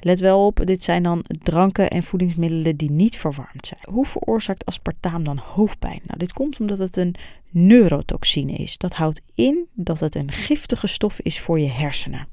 Let 0.00 0.20
wel 0.20 0.46
op, 0.46 0.60
dit 0.64 0.82
zijn 0.82 1.02
dan 1.02 1.24
dranken 1.42 1.90
en 1.90 2.02
voedingsmiddelen 2.02 2.76
die 2.76 2.90
niet 2.90 3.16
verwarmd 3.16 3.66
zijn. 3.66 3.80
Hoe 3.94 4.06
veroorzaakt 4.06 4.66
aspartaam 4.66 5.24
dan 5.24 5.38
hoofdpijn? 5.38 6.00
Nou, 6.04 6.18
dit 6.18 6.32
komt 6.32 6.60
omdat 6.60 6.78
het 6.78 6.96
een 6.96 7.14
neurotoxine 7.50 8.52
is. 8.52 8.78
Dat 8.78 8.92
houdt 8.92 9.22
in 9.34 9.66
dat 9.72 10.00
het 10.00 10.14
een 10.14 10.32
giftige 10.32 10.86
stof 10.86 11.20
is 11.20 11.40
voor 11.40 11.58
je 11.60 11.68
hersenen. 11.68 12.28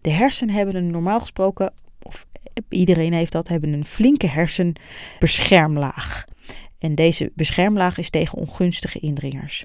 De 0.00 0.10
hersenen 0.10 0.54
hebben 0.54 0.74
een 0.74 0.90
normaal 0.90 1.20
gesproken, 1.20 1.72
of 2.02 2.26
iedereen 2.68 3.12
heeft 3.12 3.32
dat, 3.32 3.48
hebben 3.48 3.72
een 3.72 3.84
flinke 3.84 4.26
hersenbeschermlaag. 4.26 6.24
En 6.78 6.94
deze 6.94 7.32
beschermlaag 7.34 7.98
is 7.98 8.10
tegen 8.10 8.38
ongunstige 8.38 8.98
indringers. 8.98 9.64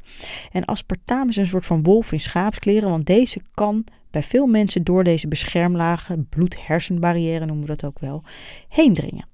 En 0.51 0.65
aspartaam 0.65 1.29
is 1.29 1.36
een 1.36 1.48
soort 1.48 1.65
van 1.65 1.84
wolf 1.84 2.12
in 2.12 2.20
schaapskleren, 2.20 2.89
want 2.89 3.05
deze 3.05 3.41
kan 3.53 3.86
bij 4.12 4.24
veel 4.24 4.46
mensen 4.46 4.84
door 4.84 5.03
deze 5.03 5.27
beschermlagen, 5.27 6.27
bloed-hersenbarrière 6.29 7.46
noemen 7.46 7.65
we 7.65 7.75
dat 7.75 7.84
ook 7.84 8.00
wel, 8.00 8.24
heen 8.70 8.94
dringen. 8.94 9.27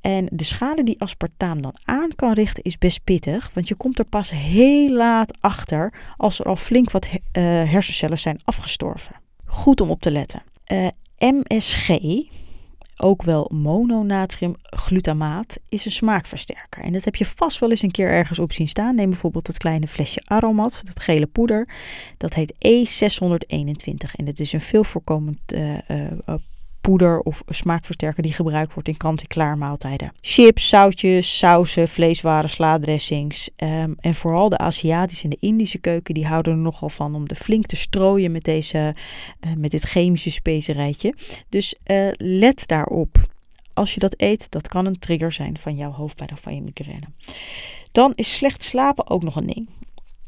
En 0.00 0.26
de 0.32 0.44
schade 0.44 0.82
die 0.82 1.00
aspartaam 1.00 1.62
dan 1.62 1.76
aan 1.84 2.14
kan 2.14 2.32
richten 2.32 2.62
is 2.62 2.78
best 2.78 3.04
pittig, 3.04 3.50
want 3.54 3.68
je 3.68 3.74
komt 3.74 3.98
er 3.98 4.04
pas 4.04 4.30
heel 4.30 4.90
laat 4.90 5.36
achter 5.40 5.94
als 6.16 6.38
er 6.38 6.46
al 6.46 6.56
flink 6.56 6.90
wat 6.90 7.06
uh, 7.06 7.20
hersencellen 7.42 8.18
zijn 8.18 8.40
afgestorven. 8.44 9.14
Goed 9.44 9.80
om 9.80 9.90
op 9.90 10.00
te 10.00 10.10
letten. 10.10 10.42
Eh, 10.64 10.86
MSG, 11.18 11.88
ook 12.96 13.22
wel 13.22 13.50
mononatriumglutamaat, 13.54 15.58
is 15.68 15.84
een 15.84 15.90
smaakversterker. 15.90 16.82
En 16.82 16.92
dat 16.92 17.04
heb 17.04 17.16
je 17.16 17.26
vast 17.26 17.58
wel 17.58 17.70
eens 17.70 17.82
een 17.82 17.90
keer 17.90 18.10
ergens 18.10 18.38
op 18.38 18.52
zien 18.52 18.68
staan. 18.68 18.94
Neem 18.94 19.10
bijvoorbeeld 19.10 19.46
het 19.46 19.58
kleine 19.58 19.88
flesje 19.88 20.22
Aromat, 20.24 20.82
dat 20.84 21.00
gele 21.00 21.26
poeder. 21.26 21.68
Dat 22.16 22.34
heet 22.34 22.54
E621 22.54 24.14
en 24.16 24.26
het 24.26 24.40
is 24.40 24.52
een 24.52 24.60
veel 24.60 24.84
voorkomend 24.84 25.52
uh, 25.54 25.78
poeder 26.84 27.20
of 27.20 27.42
smaakversterker 27.48 28.22
die 28.22 28.32
gebruikt 28.32 28.74
wordt 28.74 28.88
in 28.88 28.96
kant-en-klaar 28.96 29.58
maaltijden. 29.58 30.12
Chips, 30.20 30.68
zoutjes, 30.68 31.38
sauzen, 31.38 31.88
vleeswaren, 31.88 32.50
slaadressings. 32.50 33.50
Um, 33.56 33.94
en 34.00 34.14
vooral 34.14 34.48
de 34.48 34.58
Aziatische 34.58 35.24
en 35.24 35.30
de 35.30 35.36
Indische 35.40 35.78
keuken 35.78 36.14
die 36.14 36.26
houden 36.26 36.52
er 36.52 36.58
nogal 36.58 36.88
van 36.88 37.14
om 37.14 37.28
de 37.28 37.34
flink 37.34 37.66
te 37.66 37.76
strooien 37.76 38.32
met, 38.32 38.44
deze, 38.44 38.94
uh, 39.40 39.52
met 39.56 39.70
dit 39.70 39.82
chemische 39.82 40.30
specerijtje. 40.30 41.14
Dus 41.48 41.76
uh, 41.86 42.08
let 42.16 42.66
daarop. 42.66 43.28
Als 43.74 43.94
je 43.94 44.00
dat 44.00 44.14
eet, 44.16 44.50
dat 44.50 44.68
kan 44.68 44.86
een 44.86 44.98
trigger 44.98 45.32
zijn 45.32 45.58
van 45.58 45.76
jouw 45.76 45.92
hoofdpijn 45.92 46.32
of 46.32 46.40
van 46.40 46.54
je 46.54 46.62
migraine. 46.62 47.06
Dan 47.92 48.12
is 48.14 48.34
slecht 48.34 48.62
slapen 48.62 49.10
ook 49.10 49.22
nog 49.22 49.36
een 49.36 49.46
ding. 49.46 49.68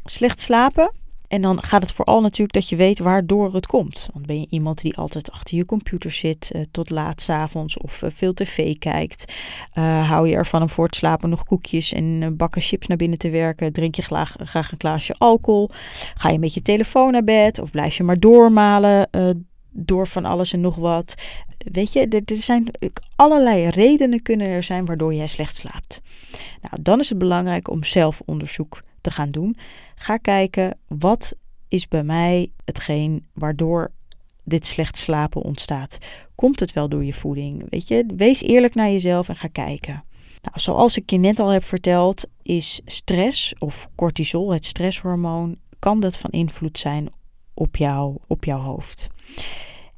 Slecht 0.04 0.40
slapen 0.40 0.92
en 1.28 1.42
dan 1.42 1.62
gaat 1.62 1.82
het 1.82 1.92
vooral 1.92 2.20
natuurlijk 2.20 2.52
dat 2.52 2.68
je 2.68 2.76
weet 2.76 2.98
waardoor 2.98 3.54
het 3.54 3.66
komt. 3.66 4.08
Want 4.12 4.26
ben 4.26 4.40
je 4.40 4.46
iemand 4.50 4.80
die 4.80 4.96
altijd 4.96 5.30
achter 5.30 5.56
je 5.56 5.64
computer 5.64 6.10
zit 6.10 6.50
uh, 6.52 6.62
tot 6.70 6.90
laat 6.90 7.20
s 7.20 7.28
avonds 7.28 7.78
of 7.78 8.02
uh, 8.02 8.10
veel 8.14 8.34
tv 8.34 8.78
kijkt. 8.78 9.32
Uh, 9.74 10.08
hou 10.08 10.28
je 10.28 10.34
ervan 10.34 10.62
om 10.62 10.70
voor 10.70 10.84
het 10.84 10.94
slapen 10.94 11.28
nog 11.28 11.44
koekjes 11.44 11.92
en 11.92 12.36
bakken 12.36 12.62
chips 12.62 12.86
naar 12.86 12.96
binnen 12.96 13.18
te 13.18 13.30
werken. 13.30 13.72
Drink 13.72 13.94
je 13.94 14.02
graag, 14.02 14.34
een 14.38 14.78
glaasje 14.78 15.14
alcohol. 15.18 15.70
Ga 16.14 16.28
je 16.28 16.38
met 16.38 16.54
je 16.54 16.62
telefoon 16.62 17.12
naar 17.12 17.24
bed 17.24 17.58
of 17.58 17.70
blijf 17.70 17.96
je 17.96 18.02
maar 18.02 18.20
doormalen 18.20 19.08
door 19.70 20.06
van 20.06 20.24
alles 20.24 20.52
en 20.52 20.60
nog 20.60 20.76
wat. 20.76 21.14
Weet 21.58 21.92
je, 21.92 22.08
er, 22.08 22.22
er 22.24 22.36
zijn 22.36 22.70
allerlei 23.16 23.68
redenen 23.68 24.22
kunnen 24.22 24.46
er 24.46 24.62
zijn 24.62 24.84
waardoor 24.84 25.14
jij 25.14 25.26
slecht 25.26 25.56
slaapt. 25.56 26.00
Nou, 26.62 26.82
dan 26.82 27.00
is 27.00 27.08
het 27.08 27.18
belangrijk 27.18 27.70
om 27.70 27.84
zelfonderzoek 27.84 28.82
te 29.00 29.10
gaan 29.10 29.30
doen. 29.30 29.56
Ga 29.98 30.16
kijken 30.16 30.78
wat 30.88 31.34
is 31.68 31.88
bij 31.88 32.04
mij 32.04 32.52
hetgeen 32.64 33.26
waardoor 33.32 33.90
dit 34.44 34.66
slecht 34.66 34.96
slapen 34.96 35.42
ontstaat? 35.42 35.98
Komt 36.34 36.60
het 36.60 36.72
wel 36.72 36.88
door 36.88 37.04
je 37.04 37.12
voeding? 37.12 37.66
Weet 37.70 37.88
je, 37.88 38.04
wees 38.16 38.42
eerlijk 38.42 38.74
naar 38.74 38.90
jezelf 38.90 39.28
en 39.28 39.36
ga 39.36 39.48
kijken. 39.48 40.04
Nou, 40.42 40.60
zoals 40.60 40.96
ik 40.96 41.10
je 41.10 41.18
net 41.18 41.38
al 41.38 41.48
heb 41.48 41.64
verteld, 41.64 42.24
is 42.42 42.80
stress 42.84 43.54
of 43.58 43.88
cortisol, 43.94 44.52
het 44.52 44.64
stresshormoon, 44.64 45.56
kan 45.78 46.00
dat 46.00 46.18
van 46.18 46.30
invloed 46.30 46.78
zijn 46.78 47.08
op, 47.54 47.76
jou, 47.76 48.16
op 48.26 48.44
jouw 48.44 48.60
hoofd. 48.60 49.08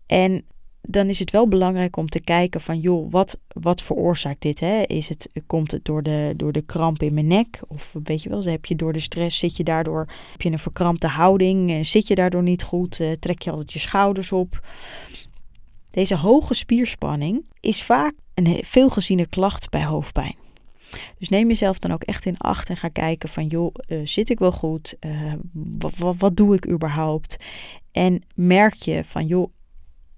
En 0.07 0.45
dan 0.91 1.09
is 1.09 1.19
het 1.19 1.31
wel 1.31 1.49
belangrijk 1.49 1.97
om 1.97 2.09
te 2.09 2.21
kijken 2.21 2.61
van 2.61 2.81
joh, 2.81 3.11
wat, 3.11 3.39
wat 3.49 3.83
veroorzaakt 3.83 4.43
dit? 4.43 4.61
Hè? 4.61 4.83
Is 4.83 5.09
het, 5.09 5.29
komt 5.47 5.71
het 5.71 5.85
door 5.85 6.03
de, 6.03 6.35
door 6.37 6.53
de 6.53 6.63
kramp 6.63 7.03
in 7.03 7.15
mijn 7.15 7.27
nek? 7.27 7.61
Of 7.67 7.95
weet 8.03 8.23
je 8.23 8.29
wel, 8.29 8.45
heb 8.45 8.67
je 8.67 8.77
door 8.77 8.93
de 8.93 9.01
stress, 9.01 9.39
zit 9.39 9.57
je 9.57 9.65
daardoor, 9.65 10.07
heb 10.33 10.43
je 10.43 10.51
een 10.51 10.59
verkrampte 10.59 11.07
houding? 11.07 11.71
Eh, 11.71 11.85
zit 11.85 12.09
je 12.09 12.15
daardoor 12.15 12.43
niet 12.43 12.63
goed? 12.63 13.01
Eh, 13.01 13.11
trek 13.11 13.43
je 13.43 13.51
altijd 13.51 13.73
je 13.73 13.79
schouders 13.79 14.33
op? 14.33 14.67
Deze 15.91 16.17
hoge 16.17 16.55
spierspanning 16.55 17.45
is 17.61 17.83
vaak 17.83 18.15
een 18.35 18.59
veelgeziene 18.65 19.27
klacht 19.27 19.71
bij 19.71 19.85
hoofdpijn. 19.85 20.37
Dus 21.19 21.29
neem 21.29 21.49
jezelf 21.49 21.79
dan 21.79 21.93
ook 21.93 22.03
echt 22.03 22.27
in 22.27 22.39
acht 22.39 22.69
en 22.69 22.77
ga 22.77 22.89
kijken 22.89 23.29
van 23.29 23.47
joh, 23.47 23.75
uh, 23.89 24.01
zit 24.05 24.31
ik 24.31 24.39
wel 24.39 24.53
goed? 24.53 24.95
Wat 26.19 26.37
doe 26.37 26.55
ik 26.55 26.69
überhaupt? 26.69 27.37
En 27.93 28.23
merk 28.35 28.75
je 28.75 29.05
van 29.05 29.27
joh, 29.27 29.53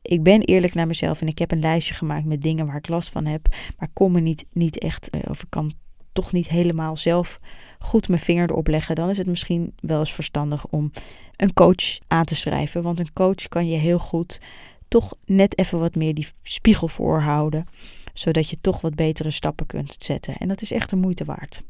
ik 0.02 0.22
ben 0.22 0.40
eerlijk 0.40 0.74
naar 0.74 0.86
mezelf 0.86 1.20
en 1.20 1.26
ik 1.26 1.38
heb 1.38 1.50
een 1.50 1.60
lijstje 1.60 1.94
gemaakt 1.94 2.24
met 2.24 2.42
dingen 2.42 2.66
waar 2.66 2.76
ik 2.76 2.88
last 2.88 3.08
van 3.08 3.26
heb, 3.26 3.46
maar 3.78 3.88
kom 3.92 4.12
me 4.12 4.20
niet, 4.20 4.44
niet 4.52 4.78
echt, 4.78 5.14
uh, 5.14 5.20
of 5.28 5.42
ik 5.42 5.50
kan 5.50 5.72
toch 6.12 6.32
niet 6.32 6.48
helemaal 6.48 6.96
zelf 6.96 7.40
goed 7.78 8.08
mijn 8.08 8.20
vinger 8.20 8.50
erop 8.50 8.66
leggen, 8.66 8.94
dan 8.94 9.10
is 9.10 9.18
het 9.18 9.26
misschien 9.26 9.74
wel 9.80 9.98
eens 9.98 10.12
verstandig 10.12 10.66
om 10.66 10.90
een 11.36 11.52
coach 11.52 11.98
aan 12.06 12.24
te 12.24 12.36
schrijven. 12.36 12.82
Want 12.82 13.00
een 13.00 13.12
coach 13.12 13.48
kan 13.48 13.68
je 13.68 13.76
heel 13.76 13.98
goed 13.98 14.40
toch 14.88 15.14
net 15.24 15.58
even 15.58 15.78
wat 15.78 15.94
meer 15.94 16.14
die 16.14 16.28
spiegel 16.42 16.88
voorhouden 16.88 17.66
zodat 18.14 18.48
je 18.48 18.60
toch 18.60 18.80
wat 18.80 18.94
betere 18.94 19.30
stappen 19.30 19.66
kunt 19.66 19.96
zetten. 19.98 20.36
En 20.36 20.48
dat 20.48 20.62
is 20.62 20.72
echt 20.72 20.90
de 20.90 20.96
moeite 20.96 21.24
waard. 21.24 21.62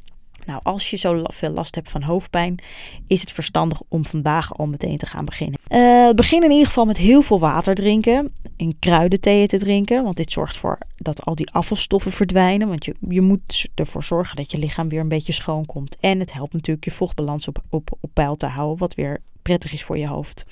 Nou, 0.50 0.62
als 0.62 0.90
je 0.90 0.96
zo 0.96 1.22
veel 1.22 1.50
last 1.50 1.74
hebt 1.74 1.90
van 1.90 2.02
hoofdpijn, 2.02 2.62
is 3.06 3.20
het 3.20 3.32
verstandig 3.32 3.82
om 3.88 4.04
vandaag 4.04 4.58
al 4.58 4.66
meteen 4.66 4.96
te 4.96 5.06
gaan 5.06 5.24
beginnen. 5.24 5.58
Uh, 5.68 6.10
begin 6.10 6.42
in 6.42 6.50
ieder 6.50 6.66
geval 6.66 6.84
met 6.84 6.96
heel 6.96 7.22
veel 7.22 7.38
water 7.38 7.74
drinken 7.74 8.32
en 8.56 8.78
kruidentheeën 8.78 9.46
te 9.46 9.58
drinken, 9.58 10.04
want 10.04 10.16
dit 10.16 10.32
zorgt 10.32 10.54
ervoor 10.54 10.78
dat 10.96 11.24
al 11.24 11.34
die 11.34 11.50
afvalstoffen 11.50 12.12
verdwijnen. 12.12 12.68
Want 12.68 12.84
je, 12.84 12.94
je 13.08 13.20
moet 13.20 13.68
ervoor 13.74 14.04
zorgen 14.04 14.36
dat 14.36 14.50
je 14.50 14.58
lichaam 14.58 14.88
weer 14.88 15.00
een 15.00 15.08
beetje 15.08 15.32
schoon 15.32 15.66
komt. 15.66 15.96
En 16.00 16.20
het 16.20 16.32
helpt 16.32 16.52
natuurlijk 16.52 16.84
je 16.84 16.90
vochtbalans 16.90 17.48
op, 17.48 17.62
op, 17.70 17.90
peil 18.12 18.36
te 18.36 18.46
houden, 18.46 18.78
wat 18.78 18.94
weer 18.94 19.20
prettig 19.42 19.72
is 19.72 19.84
voor 19.84 19.98
je 19.98 20.08
hoofd 20.08 20.44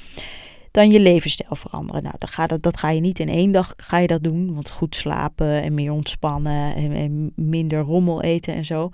dan 0.70 0.90
je 0.90 1.00
levensstijl 1.00 1.54
veranderen. 1.54 2.02
Nou, 2.02 2.14
dat 2.60 2.76
ga, 2.76 2.90
je 2.90 3.00
niet 3.00 3.18
in 3.18 3.28
één 3.28 3.52
dag 3.52 3.74
ga 3.76 3.98
je 3.98 4.06
dat 4.06 4.22
doen. 4.22 4.54
Want 4.54 4.70
goed 4.70 4.94
slapen 4.94 5.62
en 5.62 5.74
meer 5.74 5.92
ontspannen 5.92 6.74
en, 6.74 6.92
en 6.92 7.32
minder 7.34 7.80
rommel 7.80 8.22
eten 8.22 8.54
en 8.54 8.64
zo. 8.64 8.90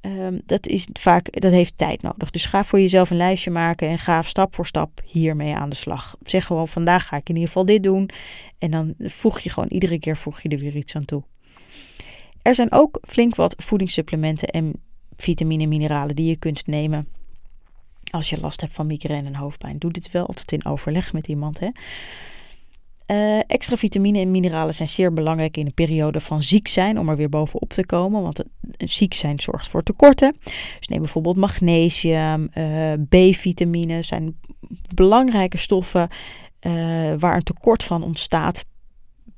Ehm, 0.00 0.38
dat, 0.46 0.66
is 0.66 0.88
vaak, 0.92 1.40
dat 1.40 1.52
heeft 1.52 1.76
tijd 1.76 2.02
nodig. 2.02 2.30
Dus 2.30 2.44
ga 2.44 2.64
voor 2.64 2.80
jezelf 2.80 3.10
een 3.10 3.16
lijstje 3.16 3.50
maken 3.50 3.88
en 3.88 3.98
ga 3.98 4.22
stap 4.22 4.54
voor 4.54 4.66
stap 4.66 5.00
hiermee 5.04 5.54
aan 5.54 5.68
de 5.68 5.76
slag. 5.76 6.16
Zeg 6.22 6.46
gewoon, 6.46 6.68
vandaag 6.68 7.06
ga 7.06 7.16
ik 7.16 7.28
in 7.28 7.34
ieder 7.34 7.48
geval 7.48 7.64
dit 7.64 7.82
doen. 7.82 8.10
En 8.58 8.70
dan 8.70 8.94
voeg 8.98 9.40
je 9.40 9.50
gewoon, 9.50 9.68
iedere 9.68 9.98
keer 9.98 10.16
voeg 10.16 10.40
je 10.40 10.48
er 10.48 10.58
weer 10.58 10.76
iets 10.76 10.96
aan 10.96 11.04
toe. 11.04 11.22
Er 12.42 12.54
zijn 12.54 12.72
ook 12.72 12.98
flink 13.08 13.34
wat 13.34 13.54
voedingssupplementen 13.58 14.48
en 14.48 14.72
vitamine 15.16 15.62
en 15.62 15.68
mineralen 15.68 16.16
die 16.16 16.26
je 16.26 16.36
kunt 16.36 16.66
nemen 16.66 17.08
als 18.10 18.28
je 18.28 18.40
last 18.40 18.60
hebt 18.60 18.72
van 18.72 18.86
migraine 18.86 19.28
en 19.28 19.34
hoofdpijn, 19.34 19.78
doe 19.78 19.90
dit 19.90 20.10
wel 20.10 20.26
altijd 20.26 20.52
in 20.52 20.64
overleg 20.64 21.12
met 21.12 21.28
iemand. 21.28 21.60
Hè? 21.60 21.68
Uh, 23.06 23.40
extra 23.46 23.76
vitamine 23.76 24.18
en 24.18 24.30
mineralen 24.30 24.74
zijn 24.74 24.88
zeer 24.88 25.12
belangrijk 25.12 25.56
in 25.56 25.66
een 25.66 25.74
periode 25.74 26.20
van 26.20 26.42
ziek 26.42 26.68
zijn 26.68 26.98
om 26.98 27.08
er 27.08 27.16
weer 27.16 27.28
bovenop 27.28 27.72
te 27.72 27.86
komen. 27.86 28.22
Want 28.22 28.44
ziek 28.88 29.14
zijn 29.14 29.40
zorgt 29.40 29.68
voor 29.68 29.82
tekorten. 29.82 30.36
Dus 30.78 30.88
neem 30.88 30.98
bijvoorbeeld 30.98 31.36
magnesium, 31.36 32.50
uh, 32.54 32.92
B-vitamine 33.08 34.02
zijn 34.02 34.38
belangrijke 34.94 35.56
stoffen 35.56 36.08
uh, 36.60 36.72
waar 37.18 37.36
een 37.36 37.42
tekort 37.42 37.84
van 37.84 38.02
ontstaat 38.02 38.64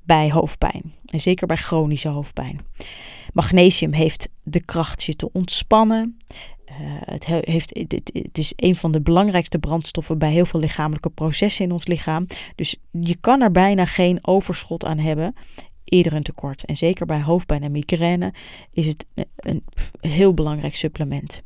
bij 0.04 0.30
hoofdpijn. 0.30 0.94
En 1.06 1.20
zeker 1.20 1.46
bij 1.46 1.56
chronische 1.56 2.08
hoofdpijn. 2.08 2.60
Magnesium 3.32 3.92
heeft 3.92 4.28
de 4.42 4.64
kracht 4.64 5.02
je 5.02 5.16
te 5.16 5.32
ontspannen. 5.32 6.16
Uh, 6.70 6.76
het, 7.04 7.26
heeft, 7.26 7.78
het, 7.78 8.10
het, 8.12 8.38
is 8.38 8.52
een 8.56 8.76
van 8.76 8.92
de 8.92 9.00
belangrijkste 9.00 9.58
brandstoffen 9.58 10.18
bij 10.18 10.32
heel 10.32 10.46
veel 10.46 10.60
lichamelijke 10.60 11.10
processen 11.10 11.64
in 11.64 11.72
ons 11.72 11.86
lichaam. 11.86 12.26
Dus 12.54 12.76
je 12.90 13.16
kan 13.20 13.40
er 13.40 13.50
bijna 13.50 13.86
geen 13.86 14.18
overschot 14.22 14.84
aan 14.84 14.98
hebben. 14.98 15.34
Eerder 15.92 16.12
een 16.12 16.22
tekort. 16.22 16.64
En 16.64 16.76
zeker 16.76 17.06
bij 17.06 17.20
hoofdpijn 17.20 17.62
en 17.62 17.72
migraine 17.72 18.32
is 18.72 18.86
het 18.86 19.06
een 19.36 19.64
heel 20.00 20.34
belangrijk 20.34 20.76
supplement. 20.76 21.42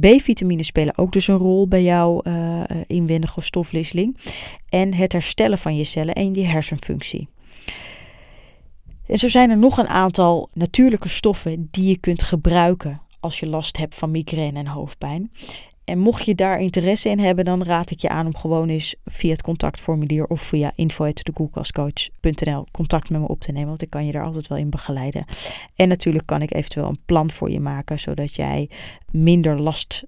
B-vitamine 0.00 0.62
spelen 0.62 0.98
ook 0.98 1.12
dus 1.12 1.28
een 1.28 1.36
rol 1.36 1.68
bij 1.68 1.82
jouw 1.82 2.20
uh, 2.22 2.62
inwendige 2.86 3.40
stofwisseling. 3.40 4.18
En 4.68 4.94
het 4.94 5.12
herstellen 5.12 5.58
van 5.58 5.76
je 5.76 5.84
cellen 5.84 6.14
en 6.14 6.34
je 6.34 6.44
hersenfunctie. 6.44 7.28
En 9.06 9.18
zo 9.18 9.28
zijn 9.28 9.50
er 9.50 9.58
nog 9.58 9.78
een 9.78 9.88
aantal 9.88 10.48
natuurlijke 10.52 11.08
stoffen 11.08 11.68
die 11.70 11.88
je 11.88 11.98
kunt 11.98 12.22
gebruiken 12.22 13.00
als 13.20 13.40
je 13.40 13.46
last 13.46 13.76
hebt 13.76 13.94
van 13.94 14.10
migraine 14.10 14.58
en 14.58 14.66
hoofdpijn. 14.66 15.30
En 15.84 15.98
mocht 15.98 16.24
je 16.24 16.34
daar 16.34 16.60
interesse 16.60 17.08
in 17.08 17.18
hebben, 17.18 17.44
dan 17.44 17.62
raad 17.62 17.90
ik 17.90 18.00
je 18.00 18.08
aan 18.08 18.26
om 18.26 18.36
gewoon 18.36 18.68
eens 18.68 18.94
via 19.04 19.30
het 19.30 19.42
contactformulier 19.42 20.26
of 20.26 20.40
via 20.40 20.72
info.dekoelkastcoach.nl 20.74 22.66
contact 22.70 23.10
met 23.10 23.20
me 23.20 23.28
op 23.28 23.40
te 23.40 23.52
nemen. 23.52 23.68
Want 23.68 23.82
ik 23.82 23.90
kan 23.90 24.06
je 24.06 24.12
daar 24.12 24.24
altijd 24.24 24.46
wel 24.46 24.58
in 24.58 24.70
begeleiden. 24.70 25.24
En 25.74 25.88
natuurlijk 25.88 26.26
kan 26.26 26.42
ik 26.42 26.54
eventueel 26.54 26.88
een 26.88 27.00
plan 27.06 27.30
voor 27.30 27.50
je 27.50 27.60
maken, 27.60 27.98
zodat 27.98 28.34
jij 28.34 28.70
minder 29.10 29.60
last 29.60 30.04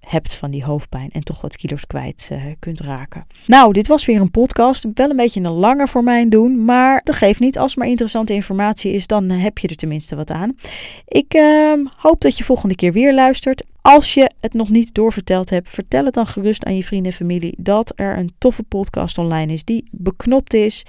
hebt 0.00 0.34
van 0.34 0.50
die 0.50 0.64
hoofdpijn 0.64 1.10
en 1.10 1.24
toch 1.24 1.40
wat 1.40 1.56
kilo's 1.56 1.86
kwijt 1.86 2.28
uh, 2.32 2.44
kunt 2.58 2.80
raken. 2.80 3.26
Nou, 3.46 3.72
dit 3.72 3.86
was 3.86 4.04
weer 4.04 4.20
een 4.20 4.30
podcast. 4.30 4.86
Wel 4.94 5.10
een 5.10 5.16
beetje 5.16 5.40
een 5.40 5.50
langer 5.50 5.88
voor 5.88 6.04
mij 6.04 6.28
doen, 6.28 6.64
maar 6.64 7.00
dat 7.04 7.14
geeft 7.14 7.40
niet. 7.40 7.58
Als 7.58 7.76
maar 7.76 7.88
interessante 7.88 8.32
informatie 8.32 8.92
is, 8.92 9.06
dan 9.06 9.30
heb 9.30 9.58
je 9.58 9.68
er 9.68 9.76
tenminste 9.76 10.16
wat 10.16 10.30
aan. 10.30 10.56
Ik 11.04 11.34
uh, 11.34 11.72
hoop 11.96 12.20
dat 12.20 12.38
je 12.38 12.44
volgende 12.44 12.74
keer 12.74 12.92
weer 12.92 13.14
luistert. 13.14 13.66
Als 13.88 14.14
je 14.14 14.30
het 14.40 14.52
nog 14.52 14.68
niet 14.68 14.94
doorverteld 14.94 15.50
hebt, 15.50 15.70
vertel 15.70 16.04
het 16.04 16.14
dan 16.14 16.26
gerust 16.26 16.64
aan 16.64 16.76
je 16.76 16.84
vrienden 16.84 17.10
en 17.10 17.16
familie 17.16 17.54
dat 17.58 17.92
er 17.94 18.18
een 18.18 18.34
toffe 18.38 18.62
podcast 18.62 19.18
online 19.18 19.52
is 19.52 19.64
die 19.64 19.88
beknopt 19.90 20.54
is 20.54 20.86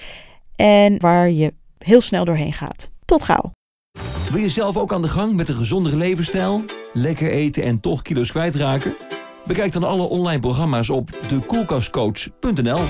en 0.56 1.00
waar 1.00 1.30
je 1.32 1.54
heel 1.78 2.02
snel 2.02 2.26
doorheen 2.26 2.54
gaat. 2.54 2.90
Tot 3.06 3.24
gauw. 3.24 3.52
Wil 4.32 4.42
je 4.42 4.50
zelf 4.50 4.78
ook 4.78 4.94
aan 4.94 5.02
de 5.02 5.08
gang 5.08 5.34
met 5.34 5.50
een 5.50 5.56
gezondere 5.56 5.96
levensstijl? 5.96 6.64
Lekker 6.94 7.32
eten 7.32 7.64
en 7.64 7.80
toch 7.80 8.02
kilo's 8.02 8.32
kwijtraken? 8.32 8.96
Bekijk 9.48 9.72
dan 9.72 9.84
alle 9.84 10.04
online 10.04 10.40
programma's 10.40 10.90
op 10.90 11.10
dekoelkastcoach.nl. 11.30 12.82